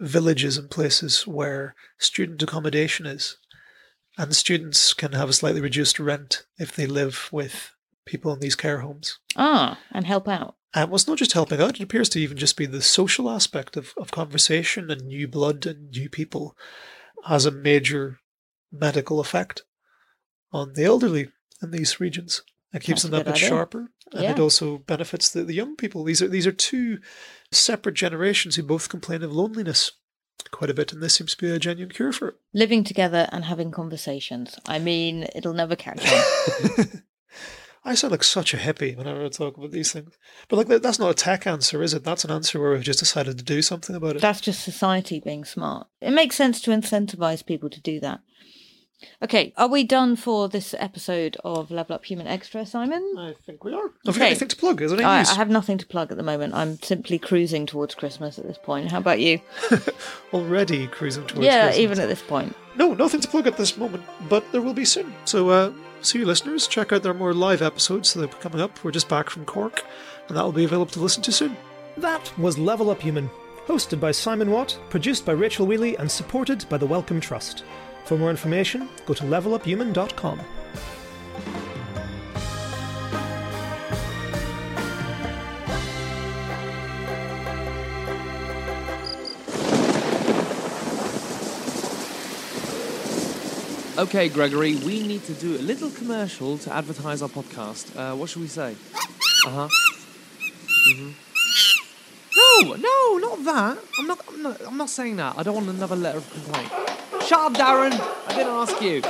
villages 0.00 0.56
and 0.56 0.70
places 0.70 1.26
where 1.26 1.74
student 1.98 2.42
accommodation 2.42 3.06
is, 3.06 3.36
and 4.18 4.34
students 4.34 4.92
can 4.92 5.12
have 5.12 5.28
a 5.30 5.32
slightly 5.32 5.60
reduced 5.60 5.98
rent 5.98 6.44
if 6.58 6.74
they 6.74 6.86
live 6.86 7.28
with 7.32 7.74
people 8.04 8.32
in 8.32 8.40
these 8.40 8.56
care 8.56 8.80
homes. 8.80 9.20
Ah, 9.36 9.78
and 9.92 10.06
help 10.06 10.28
out. 10.28 10.56
And 10.74 10.90
well, 10.90 10.96
it's 10.96 11.06
not 11.06 11.18
just 11.18 11.32
helping 11.32 11.60
out, 11.62 11.76
it 11.80 11.82
appears 11.82 12.08
to 12.10 12.20
even 12.20 12.36
just 12.36 12.56
be 12.56 12.66
the 12.66 12.82
social 12.82 13.30
aspect 13.30 13.76
of, 13.76 13.94
of 13.96 14.10
conversation 14.10 14.90
and 14.90 15.06
new 15.06 15.26
blood 15.28 15.64
and 15.64 15.90
new 15.90 16.10
people 16.10 16.56
has 17.24 17.46
a 17.46 17.50
major 17.50 18.18
medical 18.70 19.20
effect 19.20 19.62
on 20.52 20.74
the 20.74 20.84
elderly 20.84 21.30
in 21.62 21.70
these 21.70 22.00
regions. 22.00 22.42
It 22.72 22.82
keeps 22.82 23.02
That's 23.02 23.04
a 23.04 23.08
them 23.08 23.18
that 23.20 23.24
bit 23.26 23.34
idea. 23.36 23.48
sharper 23.48 23.90
and 24.12 24.24
it 24.24 24.38
also 24.38 24.78
benefits 24.78 25.30
the, 25.30 25.44
the 25.44 25.54
young 25.54 25.76
people. 25.76 26.04
These 26.04 26.22
are 26.22 26.28
these 26.28 26.46
are 26.46 26.52
two 26.52 26.98
separate 27.50 27.94
generations 27.94 28.56
who 28.56 28.62
both 28.62 28.88
complain 28.88 29.22
of 29.22 29.32
loneliness 29.32 29.92
quite 30.50 30.70
a 30.70 30.74
bit, 30.74 30.92
and 30.92 31.02
this 31.02 31.14
seems 31.14 31.34
to 31.34 31.44
be 31.44 31.50
a 31.50 31.58
genuine 31.58 31.92
cure 31.92 32.12
for 32.12 32.28
it. 32.28 32.34
Living 32.52 32.84
together 32.84 33.28
and 33.32 33.44
having 33.44 33.70
conversations. 33.70 34.56
I 34.66 34.78
mean, 34.78 35.26
it'll 35.34 35.54
never 35.54 35.76
catch 35.76 36.04
on. 36.10 37.02
I 37.84 37.94
sound 37.94 38.10
like 38.10 38.24
such 38.24 38.52
a 38.52 38.58
hippie 38.58 38.96
whenever 38.96 39.24
I 39.24 39.28
talk 39.28 39.56
about 39.56 39.70
these 39.70 39.92
things. 39.92 40.18
But 40.48 40.56
like 40.56 40.82
that's 40.82 40.98
not 40.98 41.10
a 41.10 41.14
tech 41.14 41.46
answer, 41.46 41.82
is 41.82 41.94
it? 41.94 42.04
That's 42.04 42.24
an 42.24 42.30
answer 42.30 42.60
where 42.60 42.72
we've 42.72 42.82
just 42.82 42.98
decided 42.98 43.38
to 43.38 43.44
do 43.44 43.62
something 43.62 43.96
about 43.96 44.16
it. 44.16 44.22
That's 44.22 44.40
just 44.40 44.62
society 44.62 45.20
being 45.20 45.44
smart. 45.44 45.86
It 46.00 46.10
makes 46.10 46.36
sense 46.36 46.60
to 46.62 46.70
incentivize 46.70 47.46
people 47.46 47.70
to 47.70 47.80
do 47.80 47.98
that. 48.00 48.20
Okay, 49.22 49.52
are 49.56 49.68
we 49.68 49.84
done 49.84 50.16
for 50.16 50.48
this 50.48 50.74
episode 50.78 51.36
of 51.44 51.70
Level 51.70 51.94
Up 51.94 52.04
Human 52.06 52.26
Extra, 52.26 52.66
Simon? 52.66 53.14
I 53.16 53.34
think 53.46 53.62
we 53.62 53.72
are. 53.72 53.82
Have 53.82 53.90
you 54.02 54.12
got 54.12 54.16
Okay. 54.16 54.26
anything 54.26 54.48
to 54.48 54.56
plug? 54.56 54.82
Is 54.82 54.90
there 54.90 54.98
any 54.98 55.06
I, 55.08 55.18
news? 55.18 55.30
I 55.30 55.34
have 55.34 55.48
nothing 55.50 55.78
to 55.78 55.86
plug 55.86 56.10
at 56.10 56.16
the 56.16 56.24
moment. 56.24 56.54
I'm 56.54 56.80
simply 56.82 57.18
cruising 57.18 57.64
towards 57.66 57.94
Christmas 57.94 58.38
at 58.40 58.46
this 58.46 58.58
point. 58.58 58.90
How 58.90 58.98
about 58.98 59.20
you? 59.20 59.40
Already 60.32 60.88
cruising 60.88 61.26
towards 61.26 61.44
yeah, 61.46 61.66
Christmas. 61.66 61.78
even 61.82 62.00
at 62.00 62.08
this 62.08 62.22
point. 62.22 62.56
No, 62.76 62.94
nothing 62.94 63.20
to 63.20 63.28
plug 63.28 63.46
at 63.46 63.56
this 63.56 63.76
moment, 63.76 64.02
but 64.28 64.50
there 64.52 64.60
will 64.62 64.74
be 64.74 64.84
soon. 64.84 65.12
So, 65.24 65.48
uh, 65.50 65.72
see 66.02 66.18
you 66.18 66.26
listeners. 66.26 66.66
Check 66.66 66.92
out 66.92 67.02
their 67.04 67.14
more 67.14 67.34
live 67.34 67.62
episodes 67.62 68.14
that 68.14 68.24
are 68.24 68.36
coming 68.38 68.60
up. 68.60 68.82
We're 68.82 68.90
just 68.90 69.08
back 69.08 69.30
from 69.30 69.44
Cork, 69.44 69.84
and 70.28 70.36
that 70.36 70.42
will 70.42 70.52
be 70.52 70.64
available 70.64 70.90
to 70.92 71.00
listen 71.00 71.22
to 71.22 71.32
soon. 71.32 71.56
That 71.96 72.36
was 72.38 72.58
Level 72.58 72.90
Up 72.90 73.00
Human, 73.02 73.30
hosted 73.66 74.00
by 74.00 74.10
Simon 74.10 74.50
Watt, 74.50 74.76
produced 74.90 75.24
by 75.24 75.32
Rachel 75.32 75.66
Wheely, 75.66 75.96
and 75.98 76.10
supported 76.10 76.68
by 76.68 76.78
the 76.78 76.86
Wellcome 76.86 77.20
Trust. 77.20 77.64
For 78.08 78.16
more 78.16 78.30
information, 78.30 78.88
go 79.04 79.12
to 79.12 79.22
leveluphuman.com. 79.24 80.40
Okay, 93.98 94.28
Gregory, 94.30 94.76
we 94.76 95.06
need 95.06 95.24
to 95.24 95.34
do 95.34 95.56
a 95.56 95.62
little 95.62 95.90
commercial 95.90 96.56
to 96.58 96.72
advertise 96.72 97.20
our 97.20 97.28
podcast. 97.28 97.94
Uh, 97.94 98.16
what 98.16 98.30
should 98.30 98.40
we 98.40 98.48
say? 98.48 98.74
Uh 99.44 99.50
huh. 99.50 99.68
hmm 100.86 101.10
No, 102.36 102.74
no, 102.76 103.18
not 103.18 103.44
that. 103.44 103.78
I'm 103.98 104.06
not, 104.06 104.20
I'm 104.28 104.42
not. 104.42 104.60
I'm 104.66 104.76
not 104.78 104.88
saying 104.88 105.16
that. 105.16 105.36
I 105.36 105.42
don't 105.42 105.54
want 105.56 105.68
another 105.68 105.96
letter 105.96 106.18
of 106.18 106.30
complaint. 106.32 106.97
Shut 107.28 107.40
up, 107.40 107.52
Darren. 107.52 107.92
I 108.26 108.34
didn't 108.34 108.54
ask 108.54 108.80
you. 108.80 109.02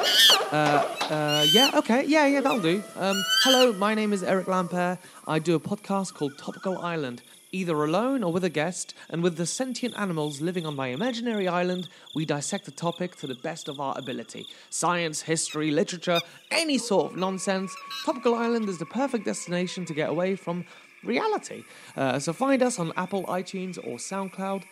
Uh, 0.50 0.82
uh, 1.08 1.46
yeah, 1.52 1.70
okay, 1.76 2.04
yeah, 2.04 2.26
yeah, 2.26 2.40
that'll 2.40 2.58
do. 2.58 2.82
Um, 2.96 3.22
hello, 3.44 3.72
my 3.74 3.94
name 3.94 4.12
is 4.12 4.24
Eric 4.24 4.48
Lampere. 4.48 4.98
I 5.28 5.38
do 5.38 5.54
a 5.54 5.60
podcast 5.60 6.14
called 6.14 6.36
Topical 6.36 6.78
Island. 6.78 7.22
Either 7.52 7.84
alone 7.84 8.24
or 8.24 8.32
with 8.32 8.42
a 8.42 8.50
guest, 8.50 8.92
and 9.08 9.22
with 9.22 9.36
the 9.36 9.46
sentient 9.46 9.96
animals 9.96 10.40
living 10.40 10.66
on 10.66 10.74
my 10.74 10.88
imaginary 10.88 11.46
island, 11.46 11.88
we 12.16 12.24
dissect 12.24 12.66
a 12.66 12.72
topic 12.72 13.14
to 13.18 13.28
the 13.28 13.36
best 13.36 13.68
of 13.68 13.78
our 13.78 13.96
ability. 13.96 14.44
Science, 14.68 15.22
history, 15.22 15.70
literature, 15.70 16.18
any 16.50 16.76
sort 16.76 17.12
of 17.12 17.16
nonsense. 17.16 17.72
Topical 18.04 18.34
Island 18.34 18.68
is 18.68 18.78
the 18.78 18.86
perfect 18.86 19.26
destination 19.26 19.84
to 19.84 19.94
get 19.94 20.10
away 20.10 20.34
from 20.34 20.64
reality. 21.04 21.62
Uh, 21.96 22.18
so 22.18 22.32
find 22.32 22.64
us 22.64 22.80
on 22.80 22.92
Apple, 22.96 23.22
iTunes, 23.26 23.78
or 23.78 23.98
SoundCloud. 23.98 24.64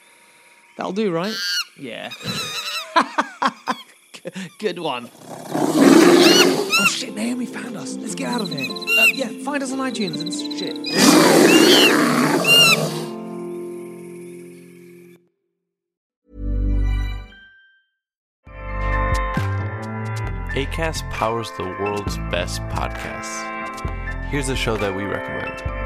That'll 0.76 0.90
do, 0.90 1.12
right? 1.12 1.37
Yeah. 1.78 2.11
Good 4.58 4.78
one. 4.78 5.10
Oh 5.50 6.86
shit, 6.90 7.14
Naomi 7.14 7.46
found 7.46 7.76
us. 7.76 7.96
Let's 7.96 8.14
get 8.14 8.28
out 8.28 8.40
of 8.40 8.48
here. 8.48 8.70
Uh, 8.70 9.06
yeah, 9.06 9.44
find 9.44 9.62
us 9.62 9.72
on 9.72 9.78
iTunes 9.78 10.20
and 10.20 10.32
shit. 10.32 10.76
ACAST 20.56 21.08
powers 21.10 21.50
the 21.58 21.64
world's 21.64 22.16
best 22.30 22.62
podcasts. 22.62 23.54
Here's 24.30 24.48
a 24.48 24.56
show 24.56 24.76
that 24.78 24.96
we 24.96 25.04
recommend. 25.04 25.86